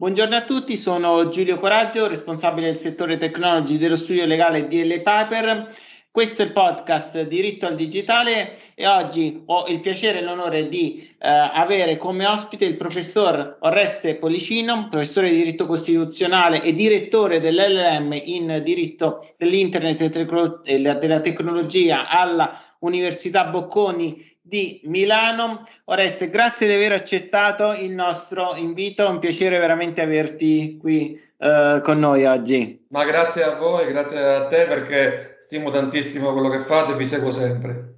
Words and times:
Buongiorno 0.00 0.36
a 0.36 0.44
tutti, 0.44 0.76
sono 0.76 1.28
Giulio 1.28 1.58
Coraggio, 1.58 2.06
responsabile 2.06 2.70
del 2.70 2.78
settore 2.78 3.18
technology 3.18 3.78
dello 3.78 3.96
studio 3.96 4.26
legale 4.26 4.68
DL 4.68 5.02
Piper. 5.02 5.74
Questo 6.08 6.42
è 6.42 6.44
il 6.44 6.52
podcast 6.52 7.20
Diritto 7.22 7.66
al 7.66 7.74
Digitale 7.74 8.58
e 8.76 8.86
oggi 8.86 9.42
ho 9.46 9.66
il 9.66 9.80
piacere 9.80 10.20
e 10.20 10.22
l'onore 10.22 10.68
di 10.68 11.04
eh, 11.18 11.28
avere 11.28 11.96
come 11.96 12.26
ospite 12.26 12.64
il 12.64 12.76
professor 12.76 13.56
Oreste 13.62 14.14
Policino, 14.14 14.86
professore 14.88 15.30
di 15.30 15.36
diritto 15.38 15.66
costituzionale 15.66 16.62
e 16.62 16.74
direttore 16.74 17.40
dell'LM 17.40 18.12
in 18.12 18.60
diritto 18.62 19.34
dell'internet 19.36 20.00
e 20.62 20.80
della 20.80 21.20
tecnologia 21.20 22.06
alla 22.06 22.56
Università 22.78 23.46
Bocconi 23.46 24.37
di 24.48 24.80
Milano. 24.84 25.66
Oreste, 25.84 26.30
grazie 26.30 26.66
di 26.66 26.72
aver 26.72 26.92
accettato 26.92 27.72
il 27.72 27.92
nostro 27.92 28.56
invito, 28.56 29.04
è 29.04 29.08
un 29.08 29.18
piacere 29.18 29.58
veramente 29.58 30.00
averti 30.00 30.78
qui 30.80 31.20
uh, 31.36 31.82
con 31.82 31.98
noi 31.98 32.24
oggi. 32.24 32.86
Ma 32.88 33.04
grazie 33.04 33.42
a 33.42 33.56
voi, 33.56 33.86
grazie 33.88 34.18
a 34.18 34.46
te 34.46 34.64
perché 34.64 35.38
stimo 35.42 35.70
tantissimo 35.70 36.32
quello 36.32 36.48
che 36.48 36.60
fate 36.60 36.92
e 36.92 36.96
vi 36.96 37.06
seguo 37.06 37.30
sempre. 37.30 37.94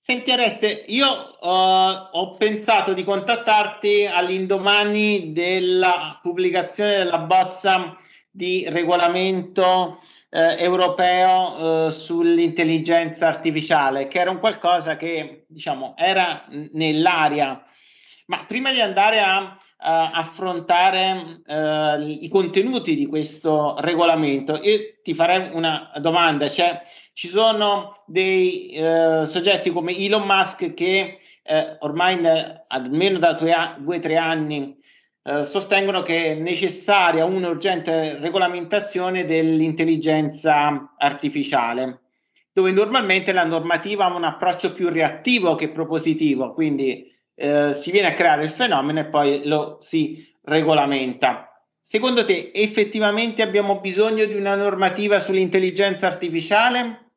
Senti 0.00 0.30
Oreste, 0.30 0.84
io 0.88 1.06
uh, 1.40 2.08
ho 2.12 2.36
pensato 2.36 2.92
di 2.92 3.04
contattarti 3.04 4.06
all'indomani 4.06 5.32
della 5.32 6.18
pubblicazione 6.22 6.98
della 6.98 7.18
bozza 7.18 7.96
di 8.30 8.66
regolamento 8.68 10.00
eh, 10.34 10.56
europeo 10.58 11.86
eh, 11.86 11.90
sull'intelligenza 11.92 13.28
artificiale, 13.28 14.08
che 14.08 14.18
era 14.18 14.30
un 14.30 14.40
qualcosa 14.40 14.96
che 14.96 15.44
diciamo 15.48 15.94
era 15.96 16.44
nell'aria. 16.72 17.64
Ma 18.26 18.44
prima 18.44 18.72
di 18.72 18.80
andare 18.80 19.20
a, 19.20 19.56
a 19.76 20.10
affrontare 20.10 21.42
eh, 21.46 22.18
i 22.20 22.28
contenuti 22.28 22.96
di 22.96 23.06
questo 23.06 23.76
regolamento, 23.78 24.58
io 24.60 24.78
ti 25.04 25.14
farei 25.14 25.50
una 25.52 25.92
domanda, 26.00 26.50
cioè 26.50 26.82
ci 27.12 27.28
sono 27.28 28.02
dei 28.06 28.70
eh, 28.70 29.22
soggetti 29.26 29.70
come 29.70 29.96
Elon 29.96 30.26
Musk 30.26 30.74
che 30.74 31.20
eh, 31.44 31.76
ormai 31.80 32.18
almeno 32.66 33.18
da 33.18 33.34
due 33.34 33.96
o 33.96 34.00
tre 34.00 34.16
anni 34.16 34.76
eh, 35.26 35.46
sostengono 35.46 36.02
che 36.02 36.32
è 36.32 36.34
necessaria 36.34 37.24
un'urgente 37.24 38.18
regolamentazione 38.18 39.24
dell'intelligenza 39.24 40.94
artificiale, 40.98 42.00
dove 42.52 42.72
normalmente 42.72 43.32
la 43.32 43.44
normativa 43.44 44.04
ha 44.04 44.14
un 44.14 44.24
approccio 44.24 44.74
più 44.74 44.90
reattivo 44.90 45.54
che 45.54 45.70
propositivo, 45.70 46.52
quindi 46.52 47.10
eh, 47.36 47.72
si 47.72 47.90
viene 47.90 48.08
a 48.08 48.14
creare 48.14 48.44
il 48.44 48.50
fenomeno 48.50 49.00
e 49.00 49.06
poi 49.06 49.46
lo 49.46 49.78
si 49.80 50.30
regolamenta. 50.42 51.48
Secondo 51.80 52.26
te 52.26 52.50
effettivamente 52.54 53.40
abbiamo 53.40 53.80
bisogno 53.80 54.26
di 54.26 54.34
una 54.34 54.54
normativa 54.54 55.20
sull'intelligenza 55.20 56.06
artificiale 56.06 57.12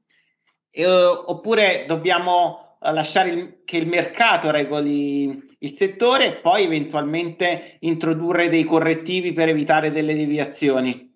eh, 0.72 0.86
oppure 0.86 1.84
dobbiamo 1.86 2.78
lasciare 2.80 3.30
il, 3.32 3.62
che 3.66 3.78
il 3.78 3.88
mercato 3.88 4.50
regoli 4.50 5.47
il 5.60 5.76
settore 5.76 6.26
e 6.26 6.32
poi 6.34 6.64
eventualmente 6.64 7.78
introdurre 7.80 8.50
dei 8.50 8.64
correttivi 8.64 9.34
per 9.34 9.50
evitare 9.50 9.92
delle 9.92 10.16
deviazioni? 10.16 11.16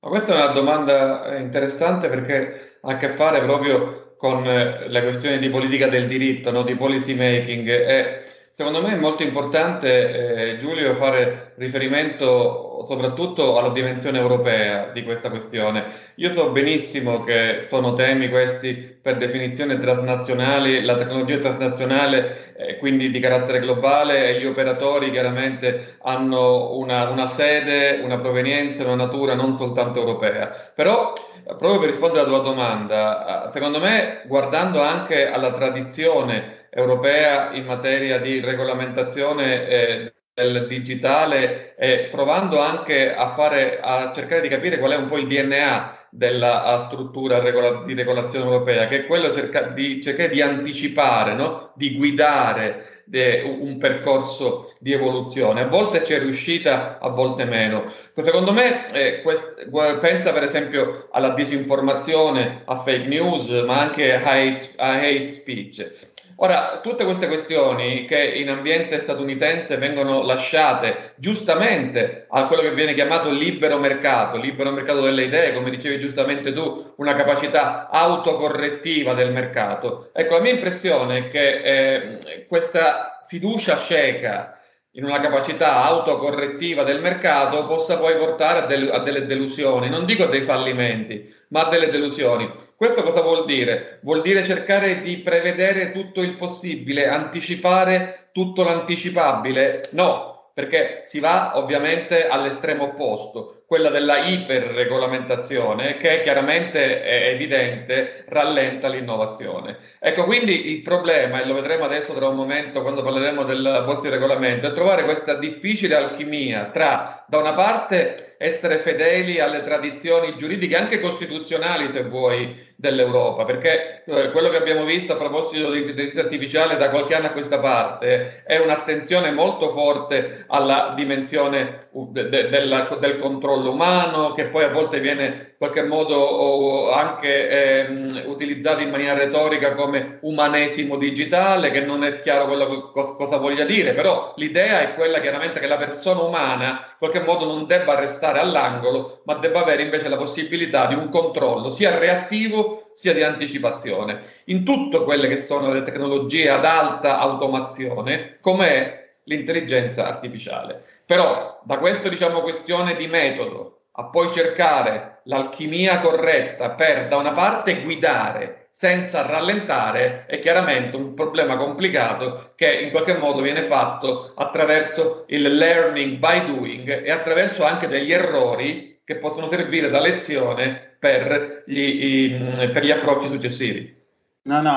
Ma 0.00 0.08
questa 0.08 0.32
è 0.32 0.36
una 0.36 0.52
domanda 0.52 1.38
interessante 1.38 2.08
perché 2.08 2.78
ha 2.82 2.92
a 2.92 2.96
che 2.96 3.10
fare 3.10 3.40
proprio 3.42 4.14
con 4.16 4.46
eh, 4.46 4.88
le 4.88 5.02
questioni 5.02 5.38
di 5.38 5.48
politica 5.48 5.88
del 5.88 6.06
diritto, 6.06 6.50
no? 6.50 6.62
di 6.62 6.74
policy 6.74 7.14
making 7.14 7.68
e 7.68 8.22
secondo 8.50 8.82
me 8.82 8.92
è 8.92 8.96
molto 8.96 9.22
importante, 9.22 10.52
eh, 10.52 10.58
Giulio, 10.58 10.94
fare 10.94 11.54
riferimento 11.56 12.71
soprattutto 12.86 13.58
alla 13.58 13.70
dimensione 13.70 14.18
europea 14.18 14.90
di 14.92 15.02
questa 15.02 15.30
questione. 15.30 15.84
Io 16.16 16.30
so 16.30 16.50
benissimo 16.50 17.24
che 17.24 17.66
sono 17.68 17.94
temi 17.94 18.28
questi 18.28 18.74
per 19.02 19.16
definizione 19.16 19.78
transnazionali, 19.80 20.84
la 20.84 20.96
tecnologia 20.96 21.38
transnazionale 21.38 22.54
è 22.54 22.78
quindi 22.78 23.10
di 23.10 23.20
carattere 23.20 23.60
globale 23.60 24.28
e 24.28 24.40
gli 24.40 24.46
operatori 24.46 25.10
chiaramente 25.10 25.96
hanno 26.02 26.76
una, 26.76 27.08
una 27.08 27.26
sede, 27.26 28.00
una 28.02 28.18
provenienza, 28.18 28.84
una 28.84 28.94
natura 28.94 29.34
non 29.34 29.56
soltanto 29.56 29.98
europea. 29.98 30.72
Però, 30.74 31.12
proprio 31.44 31.78
per 31.78 31.88
rispondere 31.88 32.20
alla 32.24 32.38
tua 32.38 32.44
domanda, 32.44 33.50
secondo 33.52 33.80
me, 33.80 34.22
guardando 34.26 34.80
anche 34.80 35.30
alla 35.30 35.52
tradizione 35.52 36.68
europea 36.70 37.52
in 37.52 37.66
materia 37.66 38.18
di 38.18 38.40
regolamentazione 38.40 39.66
eh, 39.68 40.12
del 40.34 40.66
digitale 40.66 41.74
e 41.76 42.08
provando 42.10 42.60
anche 42.60 43.14
a, 43.14 43.32
fare, 43.32 43.80
a 43.80 44.12
cercare 44.12 44.40
di 44.40 44.48
capire 44.48 44.78
qual 44.78 44.92
è 44.92 44.96
un 44.96 45.08
po' 45.08 45.18
il 45.18 45.26
DNA 45.26 46.06
della 46.10 46.86
struttura 46.88 47.38
regola, 47.38 47.84
di 47.84 47.94
regolazione 47.94 48.44
europea, 48.44 48.86
che 48.86 49.00
è 49.00 49.06
quello 49.06 49.32
cerca, 49.32 49.62
di 49.68 50.02
cercare 50.02 50.30
di 50.30 50.40
anticipare, 50.40 51.34
no? 51.34 51.72
di 51.74 51.96
guidare 51.96 53.01
de, 53.04 53.56
un 53.60 53.78
percorso 53.78 54.72
di 54.78 54.92
evoluzione. 54.92 55.62
A 55.62 55.66
volte 55.66 56.02
c'è 56.02 56.18
riuscita, 56.18 56.98
a 57.00 57.08
volte 57.08 57.44
meno. 57.44 57.84
Secondo 58.14 58.52
me, 58.52 58.90
eh, 58.92 59.22
quest, 59.22 59.68
pensa 60.00 60.32
per 60.32 60.44
esempio 60.44 61.08
alla 61.12 61.30
disinformazione, 61.30 62.62
a 62.64 62.76
fake 62.76 63.06
news, 63.06 63.48
ma 63.64 63.80
anche 63.80 64.14
a 64.14 64.22
hate, 64.22 64.70
a 64.76 64.92
hate 64.94 65.28
speech. 65.28 66.10
Ora, 66.36 66.80
tutte 66.82 67.04
queste 67.04 67.28
questioni 67.28 68.04
che 68.04 68.20
in 68.20 68.48
ambiente 68.48 68.98
statunitense 69.00 69.76
vengono 69.76 70.22
lasciate 70.22 71.12
giustamente 71.16 72.26
a 72.28 72.46
quello 72.46 72.62
che 72.62 72.74
viene 72.74 72.94
chiamato 72.94 73.30
libero 73.30 73.78
mercato, 73.78 74.38
libero 74.38 74.70
mercato 74.70 75.00
delle 75.02 75.24
idee, 75.24 75.52
come 75.52 75.70
dicevi 75.70 76.00
giustamente 76.00 76.52
tu, 76.52 76.94
una 76.96 77.14
capacità 77.14 77.88
autocorrettiva 77.90 79.14
del 79.14 79.30
mercato. 79.30 80.10
Ecco, 80.12 80.34
la 80.34 80.40
mia 80.40 80.52
impressione 80.52 81.18
è 81.18 81.28
che 81.28 81.62
eh, 81.62 82.46
questa 82.48 83.01
fiducia 83.32 83.78
cieca 83.78 84.60
in 84.96 85.04
una 85.04 85.18
capacità 85.18 85.84
autocorrettiva 85.84 86.82
del 86.82 87.00
mercato 87.00 87.66
possa 87.66 87.96
poi 87.96 88.14
portare 88.14 88.58
a, 88.58 88.66
del, 88.66 88.90
a, 88.92 88.98
delle 88.98 89.24
delusioni, 89.24 89.88
non 89.88 90.04
dico 90.04 90.26
dei 90.26 90.42
fallimenti, 90.42 91.34
ma 91.48 91.64
a 91.64 91.68
delle 91.70 91.88
delusioni. 91.88 92.52
Questo 92.76 93.02
cosa 93.02 93.22
vuol 93.22 93.46
dire? 93.46 94.00
Vuol 94.02 94.20
dire 94.20 94.44
cercare 94.44 95.00
di 95.00 95.16
prevedere 95.20 95.92
tutto 95.92 96.20
il 96.20 96.36
possibile, 96.36 97.08
anticipare 97.08 98.28
tutto 98.32 98.64
l'anticipabile? 98.64 99.80
No, 99.92 100.50
perché 100.52 101.04
si 101.06 101.18
va 101.18 101.52
ovviamente 101.56 102.28
all'estremo 102.28 102.84
opposto 102.84 103.61
quella 103.72 103.88
della 103.88 104.18
iperregolamentazione 104.18 105.96
che 105.96 106.20
chiaramente 106.20 107.02
è 107.02 107.28
evidente 107.28 108.26
rallenta 108.28 108.86
l'innovazione. 108.86 109.78
Ecco, 109.98 110.24
quindi 110.24 110.74
il 110.74 110.82
problema, 110.82 111.40
e 111.40 111.46
lo 111.46 111.54
vedremo 111.54 111.86
adesso 111.86 112.12
tra 112.12 112.28
un 112.28 112.36
momento 112.36 112.82
quando 112.82 113.02
parleremo 113.02 113.44
del 113.44 113.82
bozzo 113.86 114.02
di 114.02 114.10
regolamento, 114.10 114.66
è 114.66 114.74
trovare 114.74 115.04
questa 115.04 115.36
difficile 115.36 115.94
alchimia 115.94 116.68
tra, 116.70 117.24
da 117.26 117.38
una 117.38 117.54
parte, 117.54 118.34
essere 118.36 118.76
fedeli 118.76 119.40
alle 119.40 119.64
tradizioni 119.64 120.36
giuridiche, 120.36 120.76
anche 120.76 121.00
costituzionali 121.00 121.88
se 121.90 122.02
vuoi, 122.02 122.72
dell'Europa, 122.82 123.44
perché 123.44 124.02
eh, 124.04 124.32
quello 124.32 124.48
che 124.48 124.56
abbiamo 124.56 124.84
visto 124.84 125.12
a 125.12 125.16
proposito 125.16 125.70
di 125.70 125.78
intelligenza 125.78 126.22
artificiale 126.22 126.76
da 126.76 126.90
qualche 126.90 127.14
anno 127.14 127.28
a 127.28 127.30
questa 127.30 127.60
parte 127.60 128.42
è 128.44 128.58
un'attenzione 128.58 129.30
molto 129.30 129.70
forte 129.70 130.44
alla 130.48 130.92
dimensione 130.96 131.86
de, 131.92 132.28
de, 132.28 132.48
della, 132.48 132.88
del 132.98 133.20
controllo 133.20 133.61
umano, 133.70 134.32
che 134.32 134.46
poi 134.46 134.64
a 134.64 134.68
volte 134.70 135.00
viene 135.00 135.24
in 135.24 135.54
qualche 135.58 135.82
modo 135.82 136.90
anche 136.92 137.48
eh, 137.48 138.24
utilizzato 138.26 138.82
in 138.82 138.90
maniera 138.90 139.14
retorica 139.14 139.74
come 139.74 140.18
umanesimo 140.22 140.96
digitale, 140.96 141.70
che 141.70 141.80
non 141.80 142.04
è 142.04 142.18
chiaro 142.20 142.46
quello 142.46 142.92
che, 142.92 143.14
cosa 143.16 143.36
voglia 143.36 143.64
dire, 143.64 143.92
però 143.92 144.32
l'idea 144.36 144.80
è 144.80 144.94
quella 144.94 145.20
chiaramente 145.20 145.60
che 145.60 145.66
la 145.66 145.76
persona 145.76 146.20
umana 146.20 146.68
in 146.68 146.96
qualche 146.98 147.20
modo 147.20 147.44
non 147.44 147.66
debba 147.66 147.98
restare 147.98 148.38
all'angolo, 148.38 149.22
ma 149.24 149.34
debba 149.34 149.60
avere 149.60 149.82
invece 149.82 150.08
la 150.08 150.16
possibilità 150.16 150.86
di 150.86 150.94
un 150.94 151.08
controllo 151.08 151.72
sia 151.72 151.98
reattivo 151.98 152.92
sia 152.94 153.14
di 153.14 153.22
anticipazione. 153.22 154.20
In 154.44 154.64
tutte 154.64 155.02
quelle 155.02 155.28
che 155.28 155.38
sono 155.38 155.72
le 155.72 155.82
tecnologie 155.82 156.48
ad 156.50 156.64
alta 156.64 157.18
automazione, 157.18 158.38
come 158.40 159.01
l'intelligenza 159.24 160.06
artificiale. 160.06 160.82
Però 161.06 161.60
da 161.64 161.78
questa 161.78 162.08
diciamo 162.08 162.40
questione 162.40 162.96
di 162.96 163.06
metodo 163.06 163.82
a 163.92 164.04
poi 164.04 164.32
cercare 164.32 165.20
l'alchimia 165.24 166.00
corretta 166.00 166.70
per 166.70 167.08
da 167.08 167.16
una 167.16 167.32
parte 167.32 167.82
guidare 167.82 168.68
senza 168.72 169.26
rallentare 169.26 170.24
è 170.26 170.38
chiaramente 170.38 170.96
un 170.96 171.12
problema 171.14 171.56
complicato 171.56 172.52
che 172.56 172.72
in 172.72 172.90
qualche 172.90 173.18
modo 173.18 173.42
viene 173.42 173.62
fatto 173.62 174.32
attraverso 174.34 175.24
il 175.28 175.56
learning 175.56 176.16
by 176.16 176.46
doing 176.46 177.04
e 177.04 177.10
attraverso 177.10 177.64
anche 177.64 177.86
degli 177.86 178.12
errori 178.12 179.00
che 179.04 179.16
possono 179.16 179.48
servire 179.48 179.90
da 179.90 180.00
lezione 180.00 180.96
per 180.98 181.64
gli, 181.66 181.78
i, 181.78 182.68
per 182.72 182.84
gli 182.84 182.90
approcci 182.90 183.28
successivi. 183.28 184.00
No, 184.44 184.60
no, 184.62 184.74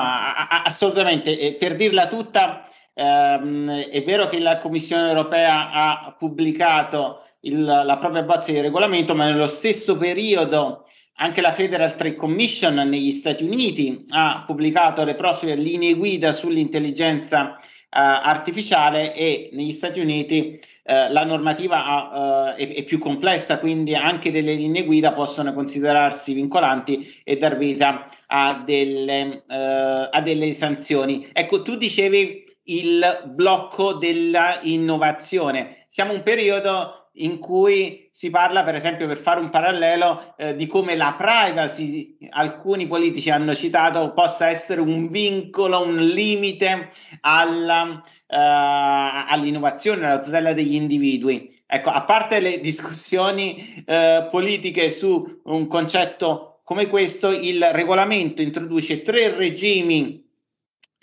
assolutamente. 0.64 1.38
E 1.38 1.52
per 1.52 1.74
dirla 1.74 2.06
tutta, 2.06 2.65
ehm, 2.96 3.88
è 3.90 4.02
vero 4.02 4.26
che 4.26 4.40
la 4.40 4.58
Commissione 4.58 5.08
europea 5.08 5.70
ha 5.70 6.16
pubblicato 6.18 7.22
il, 7.40 7.62
la 7.62 7.98
propria 7.98 8.22
bozza 8.22 8.52
di 8.52 8.60
regolamento, 8.60 9.14
ma 9.14 9.26
nello 9.26 9.48
stesso 9.48 9.96
periodo 9.96 10.86
anche 11.16 11.40
la 11.40 11.52
Federal 11.52 11.94
Trade 11.94 12.16
Commission 12.16 12.74
negli 12.74 13.12
Stati 13.12 13.44
Uniti 13.44 14.06
ha 14.10 14.44
pubblicato 14.46 15.04
le 15.04 15.14
proprie 15.14 15.54
linee 15.54 15.94
guida 15.94 16.32
sull'intelligenza 16.32 17.56
eh, 17.58 17.64
artificiale 17.90 19.14
e 19.14 19.50
negli 19.52 19.72
Stati 19.72 20.00
Uniti 20.00 20.60
eh, 20.88 21.10
la 21.10 21.24
normativa 21.24 21.84
ha, 21.84 22.54
eh, 22.56 22.68
è, 22.68 22.74
è, 22.74 22.82
più 22.84 22.98
complessa, 22.98 23.58
quindi 23.58 23.94
anche 23.94 24.30
delle 24.30 24.54
linee 24.54 24.84
guida 24.84 25.12
possono 25.12 25.52
considerarsi 25.52 26.32
vincolanti 26.32 27.20
e 27.24 27.38
dar 27.38 27.56
vita 27.56 28.08
a 28.26 28.62
delle, 28.64 29.42
eh, 29.48 30.08
a 30.10 30.20
delle 30.22 30.54
sanzioni. 30.54 31.28
Ecco, 31.32 31.62
tu 31.62 31.76
dicevi 31.76 32.44
il 32.66 33.22
blocco 33.26 33.94
dell'innovazione. 33.94 35.86
Siamo 35.88 36.12
in 36.12 36.18
un 36.18 36.22
periodo 36.22 37.10
in 37.18 37.38
cui 37.38 38.08
si 38.12 38.30
parla, 38.30 38.62
per 38.62 38.74
esempio, 38.74 39.06
per 39.06 39.18
fare 39.18 39.40
un 39.40 39.50
parallelo, 39.50 40.34
eh, 40.36 40.56
di 40.56 40.66
come 40.66 40.96
la 40.96 41.14
privacy, 41.18 42.16
alcuni 42.30 42.86
politici 42.86 43.30
hanno 43.30 43.54
citato, 43.54 44.12
possa 44.12 44.48
essere 44.48 44.80
un 44.80 45.08
vincolo, 45.08 45.82
un 45.82 45.96
limite 45.96 46.90
alla, 47.20 48.02
eh, 48.26 48.36
all'innovazione, 48.36 50.06
alla 50.06 50.22
tutela 50.22 50.52
degli 50.52 50.74
individui. 50.74 51.54
Ecco, 51.66 51.90
a 51.90 52.02
parte 52.02 52.40
le 52.40 52.60
discussioni 52.60 53.82
eh, 53.86 54.28
politiche 54.30 54.90
su 54.90 55.40
un 55.44 55.66
concetto 55.66 56.60
come 56.62 56.88
questo, 56.88 57.30
il 57.30 57.62
regolamento 57.72 58.42
introduce 58.42 59.02
tre 59.02 59.34
regimi 59.36 60.24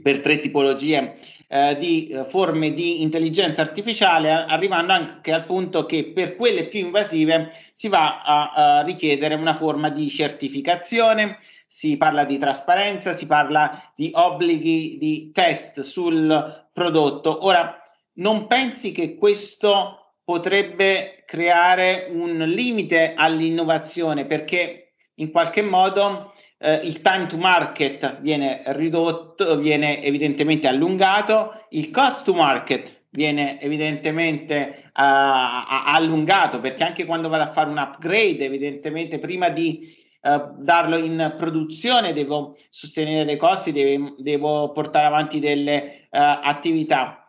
per 0.01 0.19
tre 0.19 0.39
tipologie 0.39 1.17
eh, 1.47 1.77
di 1.77 2.07
eh, 2.07 2.25
forme 2.25 2.73
di 2.73 3.01
intelligenza 3.01 3.61
artificiale, 3.61 4.31
arrivando 4.31 4.93
anche 4.93 5.31
al 5.31 5.45
punto 5.45 5.85
che 5.85 6.05
per 6.05 6.35
quelle 6.35 6.67
più 6.67 6.79
invasive 6.79 7.51
si 7.75 7.87
va 7.87 8.21
a, 8.21 8.51
a 8.51 8.83
richiedere 8.83 9.35
una 9.35 9.55
forma 9.55 9.89
di 9.89 10.09
certificazione, 10.09 11.39
si 11.67 11.97
parla 11.97 12.25
di 12.25 12.37
trasparenza, 12.37 13.13
si 13.13 13.25
parla 13.25 13.91
di 13.95 14.11
obblighi 14.13 14.97
di 14.99 15.31
test 15.31 15.81
sul 15.81 16.67
prodotto. 16.71 17.45
Ora, 17.45 17.81
non 18.15 18.47
pensi 18.47 18.91
che 18.91 19.15
questo 19.15 20.17
potrebbe 20.23 21.23
creare 21.25 22.07
un 22.11 22.37
limite 22.37 23.13
all'innovazione 23.15 24.25
perché 24.25 24.93
in 25.15 25.31
qualche 25.31 25.61
modo 25.61 26.32
eh, 26.63 26.79
il 26.83 27.01
time 27.01 27.27
to 27.27 27.35
market 27.35 28.21
viene 28.21 28.63
ridotto, 28.67 29.57
viene 29.57 30.01
evidentemente 30.01 30.67
allungato, 30.67 31.65
il 31.71 31.91
cost 31.91 32.23
to 32.23 32.33
market 32.33 33.01
viene 33.09 33.61
evidentemente 33.61 34.85
uh, 34.85 34.91
allungato 34.95 36.59
perché 36.59 36.83
anche 36.83 37.05
quando 37.05 37.27
vado 37.27 37.43
a 37.43 37.51
fare 37.51 37.69
un 37.69 37.77
upgrade, 37.77 38.45
evidentemente 38.45 39.19
prima 39.19 39.49
di 39.49 39.93
uh, 40.21 40.55
darlo 40.57 40.97
in 40.97 41.35
produzione 41.37 42.13
devo 42.13 42.55
sostenere 42.69 43.33
i 43.33 43.37
costi, 43.37 43.73
devo, 43.73 44.15
devo 44.17 44.71
portare 44.71 45.05
avanti 45.05 45.39
delle 45.39 46.07
uh, 46.09 46.17
attività. 46.43 47.22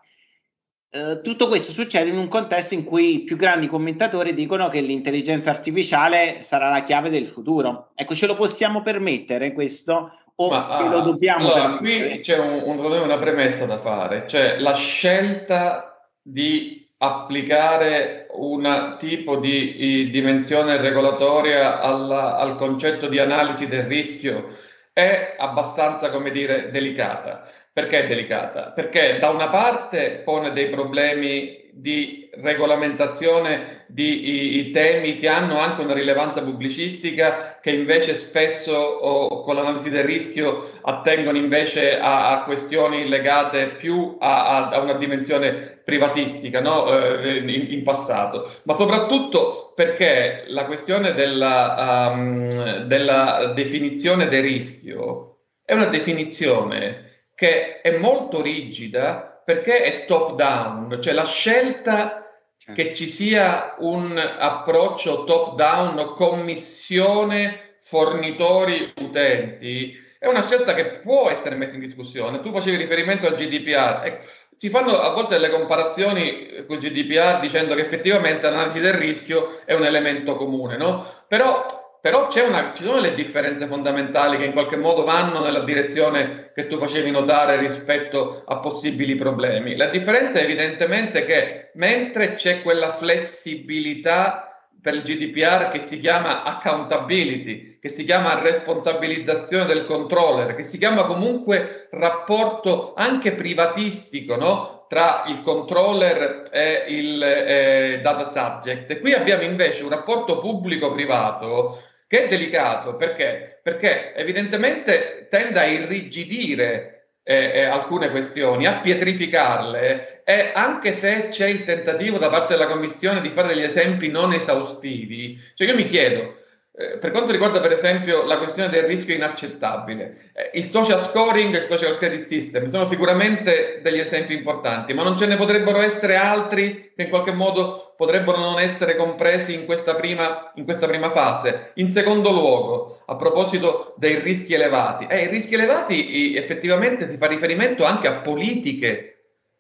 Eh, 0.95 1.23
tutto 1.23 1.49
questo 1.49 1.73
succede 1.73 2.09
in 2.11 2.17
un 2.17 2.29
contesto 2.29 2.73
in 2.73 2.85
cui 2.85 3.15
i 3.15 3.25
più 3.25 3.37
grandi 3.37 3.67
commentatori 3.67 4.33
dicono 4.33 4.69
che 4.69 4.81
l'intelligenza 4.81 5.51
artificiale 5.51 6.39
sarà 6.43 6.69
la 6.69 6.85
chiave 6.85 7.11
del 7.11 7.27
futuro. 7.27 7.91
Ecco, 7.97 8.15
ce 8.15 8.29
lo 8.29 8.37
possiamo 8.37 8.81
permettere 8.81 9.53
questo 9.53 10.19
o 10.37 10.49
Ma, 10.49 10.89
lo 10.89 10.99
ah, 10.99 11.03
dobbiamo 11.03 11.53
allora, 11.53 11.77
Qui 11.79 12.21
c'è 12.21 12.39
un, 12.39 12.63
un, 12.65 12.79
una 12.79 13.19
premessa 13.19 13.67
da 13.67 13.79
fare, 13.79 14.29
cioè 14.29 14.61
la 14.61 14.75
scelta 14.75 16.09
di 16.23 16.89
applicare 16.99 18.29
un 18.35 18.95
tipo 19.01 19.39
di, 19.39 19.75
di 19.75 20.11
dimensione 20.11 20.77
regolatoria 20.77 21.81
alla, 21.81 22.37
al 22.37 22.57
concetto 22.57 23.09
di 23.09 23.19
analisi 23.19 23.67
del 23.67 23.83
rischio 23.83 24.57
è 24.93 25.35
abbastanza, 25.39 26.11
come 26.11 26.31
dire, 26.31 26.71
delicata. 26.71 27.49
Perché 27.75 28.05
è 28.05 28.07
delicata? 28.07 28.71
Perché 28.71 29.19
da 29.19 29.31
una 29.31 29.49
parte 29.49 30.23
pone 30.25 30.53
dei 30.53 30.69
problemi 30.69 31.71
di 31.73 32.31
regolamentazione 32.35 33.87
di 33.89 34.29
i, 34.29 34.59
i 34.59 34.71
temi 34.71 35.19
che 35.19 35.27
hanno 35.27 35.59
anche 35.59 35.83
una 35.83 35.93
rilevanza 35.93 36.41
pubblicistica 36.41 37.59
che 37.61 37.73
invece 37.73 38.15
spesso 38.15 38.73
oh, 38.73 39.43
con 39.43 39.57
l'analisi 39.57 39.91
del 39.91 40.05
rischio 40.05 40.71
attengono 40.83 41.37
invece 41.37 41.99
a, 41.99 42.31
a 42.31 42.45
questioni 42.45 43.09
legate 43.09 43.71
più 43.71 44.19
a, 44.21 44.69
a, 44.69 44.79
una 44.79 44.95
dimensione 44.95 45.81
privatistica 45.85 46.61
no? 46.61 46.97
eh, 46.97 47.39
in, 47.39 47.73
in, 47.73 47.83
passato, 47.83 48.53
ma 48.63 48.75
soprattutto 48.75 49.73
perché 49.75 50.45
la 50.47 50.67
questione 50.67 51.13
della, 51.13 52.13
um, 52.15 52.85
della 52.85 53.53
definizione 53.53 54.29
del 54.29 54.43
rischio 54.43 55.39
è 55.65 55.75
una 55.75 55.87
definizione 55.87 57.14
che 57.45 57.83
è 57.83 57.99
molto 57.99 58.41
rigida 58.41 59.43
perché 59.45 59.83
è 59.83 60.05
top 60.07 60.35
down, 60.35 60.99
cioè 61.03 61.13
la 61.13 61.27
scelta 61.27 62.27
certo. 62.57 62.73
che 62.73 62.95
ci 62.95 63.07
sia 63.07 63.75
un 63.81 64.17
approccio 64.17 65.25
top 65.25 65.55
down, 65.55 66.15
commissione, 66.15 67.77
fornitori, 67.81 68.95
utenti, 68.97 69.95
è 70.19 70.27
una 70.27 70.43
scelta 70.43 70.73
che 70.73 71.01
può 71.03 71.29
essere 71.29 71.57
messa 71.57 71.75
in 71.75 71.81
discussione. 71.81 72.41
Tu 72.41 72.51
facevi 72.51 72.79
riferimento 72.79 73.27
al 73.27 73.35
GDPR. 73.35 74.01
Ecco, 74.07 74.25
si 74.57 74.71
fanno 74.71 74.99
a 74.99 75.11
volte 75.11 75.35
delle 75.35 75.51
comparazioni 75.51 76.65
con 76.67 76.79
il 76.79 76.83
GDPR 76.83 77.41
dicendo 77.41 77.75
che 77.75 77.83
effettivamente 77.83 78.49
l'analisi 78.49 78.81
del 78.81 78.95
rischio 78.95 79.61
è 79.67 79.75
un 79.75 79.85
elemento 79.85 80.35
comune, 80.37 80.79
no? 80.79 81.25
Però 81.29 81.67
però 82.05 82.29
una, 82.47 82.75
ci 82.75 82.83
sono 82.83 83.01
le 83.01 83.15
differenze 83.15 83.67
fondamentali 83.67 84.37
che 84.37 84.45
in 84.45 84.53
qualche 84.53 84.77
modo 84.77 85.05
vanno 85.05 85.43
nella 85.43 85.65
direzione 85.65 86.51
che 86.55 86.67
tu 86.67 86.77
facevi 86.77 87.11
notare 87.11 87.57
rispetto 87.57 88.45
a 88.47 88.59
possibili 88.59 89.15
problemi. 89.15 89.75
La 89.75 89.87
differenza 89.87 90.39
è 90.39 90.43
evidentemente 90.43 91.25
che 91.25 91.71
mentre 91.77 92.35
c'è 92.35 92.61
quella 92.61 92.93
flessibilità 92.93 94.69
per 94.83 94.97
il 94.97 95.01
GDPR 95.01 95.71
che 95.71 95.79
si 95.79 95.99
chiama 95.99 96.43
accountability, 96.43 97.79
che 97.81 97.89
si 97.89 98.05
chiama 98.05 98.39
responsabilizzazione 98.39 99.65
del 99.65 99.87
controller, 99.87 100.55
che 100.55 100.63
si 100.63 100.77
chiama 100.77 101.05
comunque 101.05 101.89
rapporto 101.93 102.93
anche 102.95 103.33
privatistico, 103.33 104.37
no? 104.37 104.85
tra 104.91 105.23
il 105.29 105.41
controller 105.41 106.51
e 106.53 106.85
il 106.87 107.23
eh, 107.23 108.01
data 108.03 108.31
subject. 108.31 109.01
Qui 109.01 109.15
abbiamo 109.15 109.43
invece 109.43 109.83
un 109.83 109.89
rapporto 109.89 110.39
pubblico-privato 110.39 111.93
che 112.15 112.27
è 112.27 112.29
delicato 112.29 112.95
perché? 112.95 113.59
Perché 113.61 114.15
evidentemente 114.15 115.27
tende 115.29 115.59
a 115.59 115.67
irrigidire 115.67 117.09
eh, 117.25 117.51
eh, 117.55 117.65
alcune 117.65 118.11
questioni, 118.11 118.67
a 118.67 118.75
pietrificarle 118.75 120.23
e 120.23 120.53
anche 120.55 120.97
se 120.97 121.29
c'è 121.31 121.49
il 121.49 121.65
tentativo 121.65 122.19
da 122.19 122.29
parte 122.29 122.55
della 122.55 122.69
Commissione 122.69 123.21
di 123.21 123.31
fare 123.31 123.49
degli 123.49 123.65
esempi 123.65 124.07
non 124.09 124.33
esaustivi, 124.33 125.41
cioè 125.55 125.67
io 125.67 125.75
mi 125.75 125.87
chiedo, 125.87 126.44
eh, 126.77 126.99
per 126.99 127.13
quanto 127.13 127.31
riguarda 127.31 127.61
per 127.61 127.71
esempio 127.71 128.25
la 128.25 128.39
questione 128.39 128.69
del 128.69 128.83
rischio 128.83 129.15
inaccettabile, 129.15 130.33
eh, 130.33 130.59
il 130.59 130.71
social 130.71 130.99
scoring 130.99 131.55
e 131.55 131.59
il 131.59 131.67
social 131.69 131.97
credit 131.99 132.25
system 132.25 132.67
sono 132.67 132.85
sicuramente 132.87 133.79
degli 133.81 134.01
esempi 134.01 134.35
importanti, 134.35 134.93
ma 134.93 135.05
non 135.05 135.17
ce 135.17 135.27
ne 135.27 135.37
potrebbero 135.37 135.81
essere 135.81 136.17
altri 136.17 136.93
che 136.97 137.03
in 137.03 137.11
qualche 137.11 137.31
modo 137.31 137.95
potrebbero 137.97 138.39
non 138.39 138.59
essere 138.59 138.97
compresi 138.97 139.55
in 139.55 139.67
questa 139.67 139.95
prima, 139.95 140.51
in 140.57 140.65
questa 140.65 140.89
prima 140.89 141.11
fase. 141.11 141.71
In 141.75 141.93
secondo 141.93 142.33
luogo, 142.33 143.03
a 143.07 143.15
proposito 143.15 143.95
dei 143.97 144.19
rischi 144.19 144.55
elevati, 144.55 145.07
eh, 145.09 145.23
i 145.23 145.29
rischi 145.29 145.55
elevati 145.55 146.35
effettivamente 146.35 147.09
si 147.09 147.17
fa 147.17 147.29
riferimento 147.29 147.85
anche 147.85 148.09
a 148.09 148.15
politiche 148.15 149.11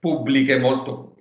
pubbliche 0.00 0.58
molto, 0.58 1.13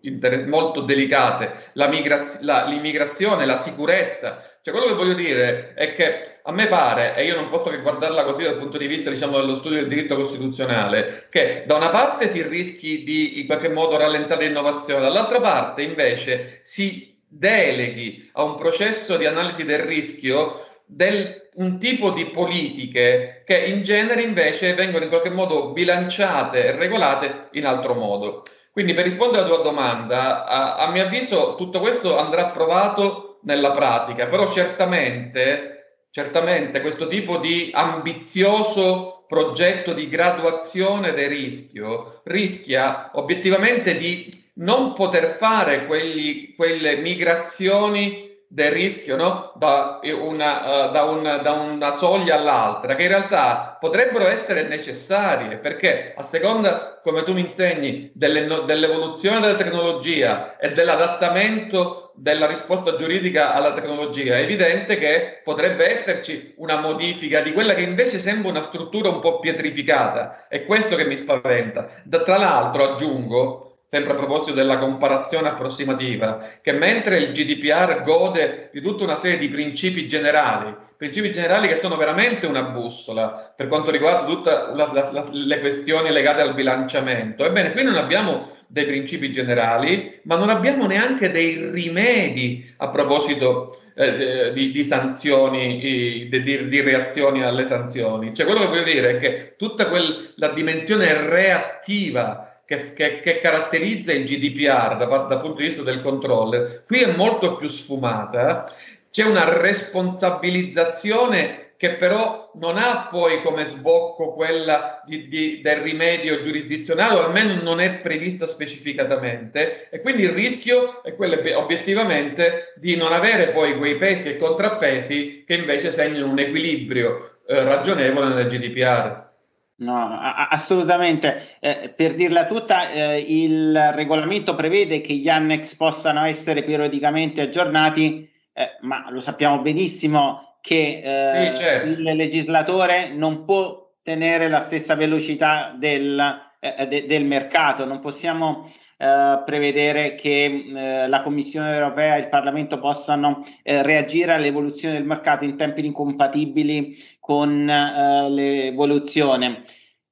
molto 0.48 0.82
delicate, 0.82 1.72
la 1.74 1.88
migraz- 1.88 2.42
la, 2.42 2.66
l'immigrazione, 2.66 3.46
la 3.46 3.58
sicurezza. 3.58 4.44
Cioè, 4.62 4.74
quello 4.74 4.90
che 4.90 4.96
voglio 4.96 5.14
dire 5.14 5.74
è 5.76 5.94
che 5.94 6.22
a 6.44 6.52
me 6.52 6.68
pare, 6.68 7.16
e 7.16 7.26
io 7.26 7.36
non 7.36 7.50
posso 7.50 7.70
che 7.70 7.82
guardarla 7.82 8.24
così 8.24 8.44
dal 8.44 8.58
punto 8.58 8.78
di 8.78 8.88
vista, 8.88 9.10
diciamo, 9.10 9.40
dello 9.40 9.56
studio 9.56 9.80
del 9.80 9.88
diritto 9.88 10.16
costituzionale, 10.16 11.28
che 11.30 11.64
da 11.66 11.76
una 11.76 11.90
parte 11.90 12.28
si 12.28 12.42
rischi 12.42 13.04
di 13.04 13.40
in 13.40 13.46
qualche 13.46 13.70
modo 13.70 13.98
rallentare 13.98 14.48
l'innovazione, 14.48 15.02
dall'altra 15.02 15.40
parte 15.40 15.82
invece 15.82 16.60
si 16.64 17.18
deleghi 17.28 18.30
a 18.34 18.44
un 18.44 18.58
processo 18.58 19.18
di 19.18 19.26
analisi 19.26 19.64
del 19.64 19.80
rischio 19.80 20.68
del, 20.86 21.50
un 21.56 21.80
tipo 21.80 22.12
di 22.12 22.26
politiche 22.26 23.44
che 23.46 23.58
in 23.58 23.84
genere 23.84 24.22
invece 24.22 24.74
vengono 24.74 25.04
in 25.04 25.10
qualche 25.10 25.30
modo 25.30 25.72
bilanciate 25.72 26.66
e 26.66 26.72
regolate 26.76 27.50
in 27.54 27.66
altro 27.66 27.94
modo. 27.96 28.44
Quindi 28.74 28.96
per 28.96 29.04
rispondere 29.04 29.44
alla 29.44 29.54
tua 29.54 29.64
domanda, 29.64 30.46
a, 30.46 30.78
a 30.78 30.90
mio 30.90 31.04
avviso 31.04 31.54
tutto 31.56 31.80
questo 31.80 32.18
andrà 32.18 32.46
provato 32.46 33.38
nella 33.44 33.70
pratica, 33.70 34.26
però 34.26 34.52
certamente, 34.52 36.00
certamente 36.10 36.82
questo 36.82 37.06
tipo 37.06 37.38
di 37.38 37.70
ambizioso 37.72 39.26
progetto 39.28 39.94
di 39.94 40.10
graduazione 40.10 41.14
del 41.14 41.30
rischio 41.30 42.22
rischia 42.24 43.12
obiettivamente 43.14 43.96
di 43.96 44.28
non 44.56 44.94
poter 44.94 45.36
fare 45.36 45.86
quelli, 45.86 46.56
quelle 46.56 46.98
migrazioni 46.98 48.33
del 48.54 48.70
rischio 48.70 49.16
no? 49.16 49.52
da, 49.56 50.00
una, 50.04 50.88
uh, 50.88 50.92
da, 50.92 51.04
una, 51.06 51.38
da, 51.38 51.54
una, 51.54 51.96
soglia 51.96 52.36
all'altra, 52.36 52.94
che 52.94 53.02
in 53.02 53.08
realtà 53.08 53.78
potrebbero 53.80 54.28
essere 54.28 54.68
necessarie, 54.68 55.58
perché 55.58 56.14
a 56.16 56.22
seconda, 56.22 57.00
come 57.02 57.24
tu 57.24 57.34
mi 57.34 57.48
insegni, 57.48 58.12
delle, 58.14 58.46
dell'evoluzione 58.66 59.40
della 59.40 59.56
tecnologia 59.56 60.56
e 60.58 60.72
dell'adattamento 60.72 62.12
della 62.14 62.46
risposta 62.46 62.96
giuridica 62.96 63.56
alla 63.56 63.74
tecnologia, 63.74 64.36
è 64.36 64.44
evidente 64.44 65.00
che 65.00 65.42
potrebbe 65.44 65.92
esserci 65.92 66.54
una 66.58 66.80
modifica 66.80 67.42
di 67.42 67.54
quella 67.54 67.74
che 67.74 67.82
invece 67.82 68.20
sembra 68.20 68.52
una 68.52 68.62
struttura 68.62 69.10
un 69.10 69.20
po' 69.20 69.40
pietrificata. 69.40 70.46
È 70.48 70.64
questo 70.64 70.96
che 70.96 71.06
mi 71.06 71.18
spaventa. 71.18 71.88
Da, 72.04 72.22
tra 72.22 72.38
l'altro, 72.38 72.92
aggiungo, 72.92 73.73
sempre 73.94 74.14
a 74.14 74.16
proposito 74.16 74.54
della 74.54 74.80
comparazione 74.80 75.50
approssimativa, 75.50 76.44
che 76.64 76.72
mentre 76.72 77.20
il 77.20 77.32
GDPR 77.32 78.02
gode 78.02 78.72
di 78.74 78.82
tutta 78.82 79.04
una 79.04 79.14
serie 79.14 79.38
di 79.38 79.50
principi 79.50 80.08
generali, 80.08 80.74
principi 80.98 81.32
generali 81.32 81.68
che 81.68 81.78
sono 81.78 81.96
veramente 81.96 82.48
una 82.48 82.64
bussola 82.64 83.54
per 83.56 83.68
quanto 83.68 83.92
riguarda 83.92 84.26
tutte 84.26 85.30
le 85.32 85.60
questioni 85.60 86.10
legate 86.10 86.42
al 86.42 86.56
bilanciamento, 86.56 87.46
ebbene 87.46 87.72
qui 87.72 87.84
non 87.84 87.94
abbiamo 87.94 88.50
dei 88.66 88.86
principi 88.86 89.32
generali, 89.32 90.22
ma 90.24 90.38
non 90.38 90.50
abbiamo 90.50 90.88
neanche 90.88 91.30
dei 91.30 91.70
rimedi 91.70 92.74
a 92.78 92.90
proposito 92.90 93.78
eh, 93.96 94.52
di, 94.54 94.72
di, 94.72 94.84
sanzioni, 94.84 96.28
di, 96.32 96.42
di, 96.42 96.68
di, 96.68 96.82
reazioni 96.82 97.44
alle 97.44 97.68
sanzioni. 97.68 98.34
Cioè 98.34 98.48
quello 98.48 98.62
che 98.62 98.68
voglio 98.68 98.84
dire 98.92 99.10
è 99.12 99.20
che 99.20 99.54
tutta 99.56 99.86
quella 99.86 100.48
dimensione 100.52 101.30
reattiva 101.30 102.53
che, 102.66 102.94
che, 102.94 103.20
che 103.20 103.40
caratterizza 103.40 104.14
il 104.14 104.26
GDPR 104.26 104.98
da, 104.98 105.06
dal 105.06 105.42
punto 105.42 105.62
di 105.62 105.68
vista 105.68 105.84
del 105.84 106.02
controller, 106.02 106.84
qui 106.86 107.02
è 107.02 107.16
molto 107.16 107.58
più 107.58 107.70
sfumata. 107.70 108.64
C'è 109.10 109.26
una 109.26 109.60
responsabilizzazione 109.60 111.64
che 111.84 111.96
però 111.96 112.50
non 112.56 112.78
ha 112.78 113.10
poi 113.12 113.42
come 113.42 113.68
sbocco 113.68 114.34
quella 114.34 115.02
di, 115.06 115.28
di, 115.28 115.60
del 115.62 115.82
rimedio 115.82 116.42
giurisdizionale, 116.42 117.16
o 117.16 117.26
almeno 117.26 117.62
non 117.62 117.82
è 117.82 117.96
prevista 117.96 118.48
specificatamente, 118.48 119.90
e 119.90 120.00
quindi 120.00 120.24
il 120.24 120.30
rischio 120.30 121.04
è 121.04 121.14
quello 121.14 121.36
obiettivamente 121.58 122.74
di 122.78 122.96
non 122.96 123.12
avere 123.12 123.50
poi 123.50 123.78
quei 123.78 123.98
pesi 123.98 124.30
e 124.30 124.38
contrappesi 124.38 125.44
che 125.46 125.56
invece 125.56 125.92
segnano 125.92 126.30
un 126.30 126.40
equilibrio 126.40 127.40
eh, 127.46 127.66
ragionevole 127.66 128.34
nel 128.34 128.48
GDPR. 128.48 129.32
No, 129.76 130.20
assolutamente. 130.20 131.58
Eh, 131.60 131.94
per 131.96 132.14
dirla 132.14 132.46
tutta, 132.46 132.90
eh, 132.92 133.18
il 133.20 133.92
regolamento 133.94 134.56
prevede 134.56 135.02
che 135.02 135.14
gli 135.14 135.30
annex 135.30 135.76
possano 135.76 136.24
essere 136.26 136.64
periodicamente 136.64 137.42
aggiornati, 137.42 138.30
eh, 138.54 138.78
ma 138.82 139.10
lo 139.10 139.20
sappiamo 139.20 139.62
benissimo 139.62 140.58
che 140.62 141.02
eh, 141.04 141.56
sì, 141.56 141.62
certo. 141.62 141.88
il 141.90 142.16
legislatore 142.16 143.10
non 143.10 143.44
può 143.44 143.92
tenere 144.04 144.48
la 144.48 144.62
stessa 144.62 144.96
velocità 144.96 145.76
del, 145.76 146.42
eh, 146.60 146.88
de, 146.88 147.06
del 147.06 147.26
mercato, 147.26 147.84
non 147.84 148.00
possiamo 148.00 148.72
eh, 148.98 149.42
prevedere 149.46 150.16
che 150.16 150.46
eh, 150.46 151.08
la 151.08 151.22
Commissione 151.24 151.74
europea 151.74 152.16
e 152.16 152.20
il 152.22 152.30
Parlamento 152.30 152.80
possano 152.80 153.44
eh, 153.64 153.82
reagire 153.82 154.34
all'evoluzione 154.34 154.94
del 154.94 155.06
mercato 155.06 155.44
in 155.44 155.58
tempi 155.58 155.86
incompatibili 155.86 156.96
con 157.20 157.70
eh, 157.70 158.30
l'evoluzione. 158.30 159.64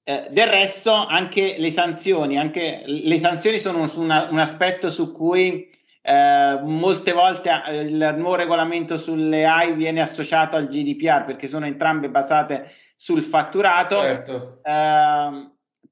Eh, 0.03 0.27
del 0.31 0.47
resto, 0.47 0.93
anche 0.93 1.55
le 1.57 1.71
sanzioni, 1.71 2.37
anche 2.37 2.83
le 2.85 3.17
sanzioni 3.19 3.59
sono 3.59 3.89
una, 3.95 4.27
un 4.29 4.39
aspetto 4.39 4.89
su 4.89 5.11
cui 5.11 5.69
eh, 6.01 6.59
molte 6.63 7.11
volte 7.11 7.51
il 7.71 8.15
nuovo 8.17 8.35
regolamento 8.35 8.97
sulle 8.97 9.45
AI 9.45 9.73
viene 9.73 10.01
associato 10.01 10.55
al 10.55 10.67
GDPR 10.67 11.25
perché 11.25 11.47
sono 11.47 11.67
entrambe 11.67 12.09
basate 12.09 12.71
sul 12.95 13.23
fatturato. 13.23 14.01
Certo. 14.01 14.59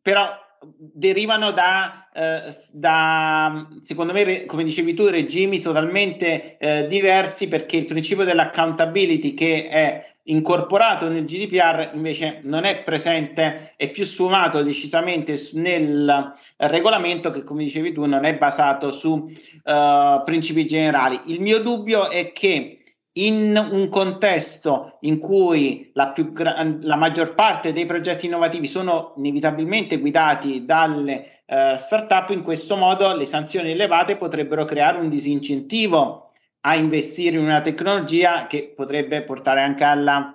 però 0.02 0.48
derivano 0.78 1.52
da, 1.52 2.10
eh, 2.14 2.56
da, 2.72 3.68
secondo 3.84 4.14
me, 4.14 4.46
come 4.46 4.64
dicevi 4.64 4.94
tu, 4.94 5.08
regimi 5.08 5.60
totalmente 5.60 6.58
eh, 6.58 6.88
diversi 6.88 7.48
perché 7.48 7.78
il 7.78 7.86
principio 7.86 8.26
dell'accountability 8.26 9.34
che 9.34 9.70
è 9.70 10.10
incorporato 10.24 11.10
nel 11.10 11.26
GDPR 11.26 11.92
invece 11.94 12.42
non 12.44 12.64
è 12.64 12.84
presente, 12.84 13.74
è 13.76 13.90
più 13.90 14.06
sfumato 14.06 14.62
decisamente 14.62 15.50
nel 15.54 16.34
regolamento 16.58 17.32
che, 17.32 17.44
come 17.44 17.64
dicevi 17.64 17.94
tu, 17.94 18.06
non 18.06 18.26
è 18.26 18.36
basato 18.36 18.92
su 18.92 19.12
uh, 19.12 20.24
principi 20.24 20.68
generali. 20.68 21.20
Il 21.28 21.42
mio 21.42 21.60
dubbio 21.60 22.10
è 22.10 22.32
che 22.32 22.79
in 23.28 23.70
un 23.72 23.90
contesto 23.90 24.98
in 25.02 25.20
cui 25.20 25.92
la, 25.94 26.14
gra- 26.16 26.78
la, 26.82 26.96
maggior 26.96 27.36
parte 27.36 27.74
dei 27.74 27.86
progetti 27.86 28.28
innovativi 28.28 28.68
sono 28.68 29.14
inevitabilmente 29.18 29.98
guidati 29.98 30.66
dalle 30.66 31.42
uh, 31.46 31.78
start-up, 31.78 32.30
in 32.30 32.44
questo 32.44 32.76
modo 32.76 33.16
le 33.16 33.26
sanzioni 33.26 33.72
elevate 33.72 34.16
potrebbero 34.16 34.66
creare 34.66 35.00
un 35.00 35.10
disincentivo 35.10 36.32
a 36.62 36.76
investire 36.76 37.38
in 37.38 37.44
una 37.44 37.62
tecnologia 37.62 38.48
che 38.48 38.74
potrebbe 38.76 39.24
portare 39.24 39.62
anche 39.62 39.84
alla 39.84 40.34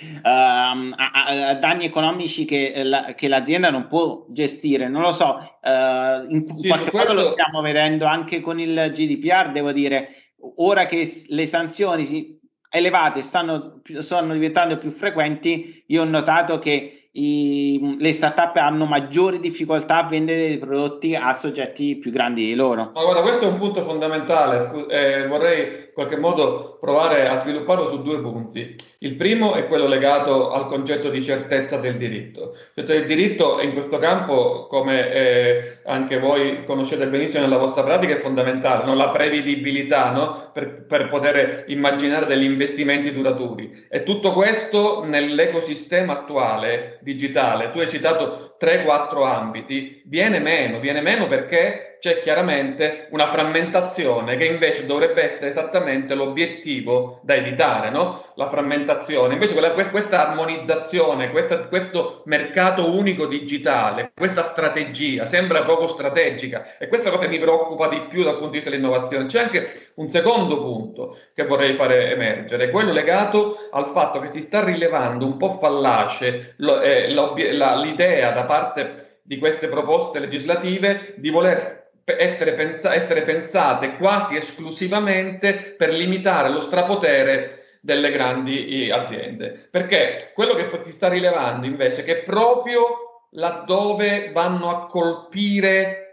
Uh, 0.00 0.20
a, 0.22 0.94
a, 0.94 1.54
danni 1.54 1.84
economici 1.84 2.44
che, 2.44 2.84
la, 2.84 3.14
che, 3.16 3.26
l'azienda 3.26 3.70
non 3.70 3.88
può 3.88 4.26
gestire. 4.28 4.88
Non 4.88 5.02
lo 5.02 5.12
so, 5.12 5.58
uh, 5.60 6.30
in 6.30 6.44
sì, 6.56 6.68
qualche 6.68 6.90
questo... 6.90 7.14
modo 7.14 7.14
lo 7.14 7.32
stiamo 7.32 7.60
vedendo 7.62 8.04
anche 8.04 8.40
con 8.40 8.60
il 8.60 8.92
GDPR, 8.94 9.50
devo 9.50 9.72
dire, 9.72 10.27
ora 10.56 10.86
che 10.86 11.24
le 11.26 11.46
sanzioni 11.46 12.38
elevate 12.70 13.22
stanno, 13.22 13.80
stanno 14.00 14.32
diventando 14.32 14.78
più 14.78 14.90
frequenti, 14.90 15.84
io 15.86 16.02
ho 16.02 16.04
notato 16.04 16.58
che 16.58 16.97
i, 17.18 17.96
le 17.98 18.12
startup 18.12 18.54
hanno 18.56 18.86
maggiori 18.86 19.40
difficoltà 19.40 20.04
a 20.04 20.08
vendere 20.08 20.48
dei 20.48 20.58
prodotti 20.58 21.14
a 21.14 21.34
soggetti 21.34 21.96
più 21.96 22.12
grandi 22.12 22.44
di 22.44 22.54
loro. 22.54 22.92
Ma 22.94 23.02
guarda, 23.02 23.22
questo 23.22 23.44
è 23.44 23.48
un 23.48 23.58
punto 23.58 23.82
fondamentale, 23.82 24.86
eh, 24.88 25.26
vorrei 25.26 25.60
in 25.60 25.88
qualche 25.92 26.16
modo 26.16 26.78
provare 26.80 27.28
a 27.28 27.40
svilupparlo 27.40 27.88
su 27.88 28.02
due 28.02 28.20
punti. 28.20 28.76
Il 29.00 29.14
primo 29.14 29.54
è 29.54 29.66
quello 29.66 29.88
legato 29.88 30.52
al 30.52 30.66
concetto 30.66 31.08
di 31.08 31.22
certezza 31.22 31.78
del 31.78 31.96
diritto. 31.96 32.54
Cioè, 32.74 32.96
il 32.96 33.06
diritto 33.06 33.60
in 33.60 33.72
questo 33.72 33.98
campo, 33.98 34.66
come 34.68 35.12
eh, 35.12 35.78
anche 35.86 36.18
voi 36.18 36.64
conoscete 36.64 37.08
benissimo 37.08 37.42
nella 37.42 37.58
vostra 37.58 37.82
pratica, 37.82 38.14
è 38.14 38.18
fondamentale, 38.18 38.84
no? 38.84 38.94
la 38.94 39.08
prevedibilità 39.08 40.10
no? 40.12 40.50
per, 40.52 40.84
per 40.86 41.08
poter 41.08 41.64
immaginare 41.66 42.26
degli 42.26 42.44
investimenti 42.44 43.12
duraturi. 43.12 43.86
E 43.88 44.04
tutto 44.04 44.32
questo 44.32 45.04
nell'ecosistema 45.04 46.12
attuale 46.12 46.98
digitale, 47.14 47.70
tu 47.70 47.78
hai 47.78 47.88
citato 47.88 48.56
3-4 48.60 49.24
ambiti, 49.24 50.02
viene 50.04 50.38
meno, 50.38 50.78
viene 50.78 51.00
meno 51.00 51.26
perché 51.26 51.87
c'è 52.00 52.22
chiaramente 52.22 53.08
una 53.10 53.26
frammentazione 53.26 54.36
che 54.36 54.44
invece 54.44 54.86
dovrebbe 54.86 55.32
essere 55.32 55.50
esattamente 55.50 56.14
l'obiettivo 56.14 57.20
da 57.22 57.34
evitare, 57.34 57.90
no? 57.90 58.24
la 58.36 58.48
frammentazione. 58.48 59.34
Invece 59.34 59.54
quella, 59.54 59.72
questa 59.72 60.28
armonizzazione, 60.28 61.30
questa, 61.30 61.58
questo 61.64 62.22
mercato 62.26 62.88
unico 62.90 63.26
digitale, 63.26 64.12
questa 64.14 64.50
strategia 64.50 65.26
sembra 65.26 65.64
poco 65.64 65.88
strategica 65.88 66.76
e 66.78 66.86
questa 66.86 67.10
cosa 67.10 67.26
mi 67.26 67.38
preoccupa 67.38 67.88
di 67.88 68.00
più 68.08 68.22
dal 68.22 68.34
punto 68.34 68.50
di 68.50 68.56
vista 68.56 68.70
dell'innovazione. 68.70 69.26
C'è 69.26 69.42
anche 69.42 69.90
un 69.94 70.08
secondo 70.08 70.58
punto 70.58 71.18
che 71.34 71.44
vorrei 71.44 71.74
fare 71.74 72.12
emergere, 72.12 72.70
quello 72.70 72.92
legato 72.92 73.68
al 73.72 73.86
fatto 73.86 74.20
che 74.20 74.30
si 74.30 74.40
sta 74.40 74.62
rilevando 74.62 75.26
un 75.26 75.36
po' 75.36 75.58
fallace 75.58 76.54
eh, 76.58 77.08
l'idea 77.08 78.30
da 78.30 78.44
parte 78.44 79.06
di 79.28 79.38
queste 79.38 79.68
proposte 79.68 80.20
legislative 80.20 81.14
di 81.16 81.28
voler 81.28 81.87
essere, 82.16 82.52
pensa- 82.52 82.94
essere 82.94 83.22
pensate 83.22 83.96
quasi 83.96 84.36
esclusivamente 84.36 85.74
per 85.76 85.92
limitare 85.92 86.48
lo 86.48 86.60
strapotere 86.60 87.78
delle 87.80 88.10
grandi 88.10 88.90
aziende. 88.90 89.68
Perché 89.70 90.30
quello 90.34 90.54
che 90.54 90.68
si 90.84 90.92
sta 90.92 91.08
rilevando 91.08 91.66
invece 91.66 92.02
è 92.02 92.04
che 92.04 92.22
proprio 92.22 93.26
laddove 93.32 94.30
vanno 94.32 94.70
a 94.70 94.86
colpire 94.86 96.07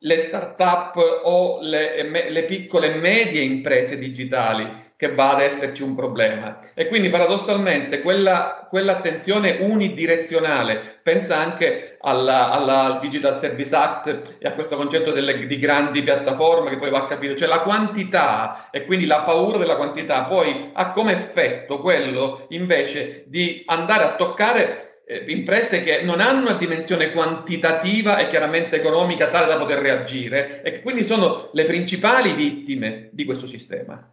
le 0.00 0.18
start-up 0.18 0.96
o 1.24 1.58
le, 1.60 2.30
le 2.30 2.44
piccole 2.44 2.94
e 2.94 2.98
medie 2.98 3.42
imprese 3.42 3.98
digitali, 3.98 4.86
che 4.98 5.14
va 5.14 5.34
ad 5.34 5.42
esserci 5.42 5.84
un 5.84 5.94
problema. 5.94 6.58
E 6.74 6.88
quindi 6.88 7.08
paradossalmente 7.08 8.00
quella, 8.00 8.66
quell'attenzione 8.68 9.58
unidirezionale, 9.60 10.98
pensa 11.04 11.36
anche 11.36 11.98
alla, 12.00 12.50
alla, 12.50 12.80
al 12.80 12.98
Digital 12.98 13.38
Service 13.38 13.74
Act 13.76 14.36
e 14.38 14.48
a 14.48 14.54
questo 14.54 14.74
concetto 14.74 15.12
delle, 15.12 15.46
di 15.46 15.58
grandi 15.60 16.02
piattaforme 16.02 16.70
che 16.70 16.78
poi 16.78 16.90
va 16.90 16.98
a 16.98 17.06
capire, 17.06 17.36
cioè 17.36 17.46
la 17.46 17.60
quantità 17.60 18.70
e 18.72 18.86
quindi 18.86 19.06
la 19.06 19.20
paura 19.20 19.58
della 19.58 19.76
quantità 19.76 20.24
poi 20.24 20.70
ha 20.72 20.90
come 20.90 21.12
effetto 21.12 21.78
quello 21.78 22.46
invece 22.48 23.22
di 23.28 23.62
andare 23.66 24.02
a 24.02 24.14
toccare 24.16 24.87
eh, 25.08 25.24
imprese 25.28 25.82
che 25.82 26.02
non 26.02 26.20
hanno 26.20 26.42
una 26.42 26.58
dimensione 26.58 27.12
quantitativa 27.12 28.18
e 28.18 28.28
chiaramente 28.28 28.76
economica 28.76 29.28
tale 29.28 29.46
da 29.46 29.56
poter 29.56 29.78
reagire 29.78 30.60
e 30.62 30.70
che 30.70 30.82
quindi 30.82 31.02
sono 31.02 31.48
le 31.54 31.64
principali 31.64 32.34
vittime 32.34 33.08
di 33.12 33.24
questo 33.24 33.46
sistema. 33.46 34.06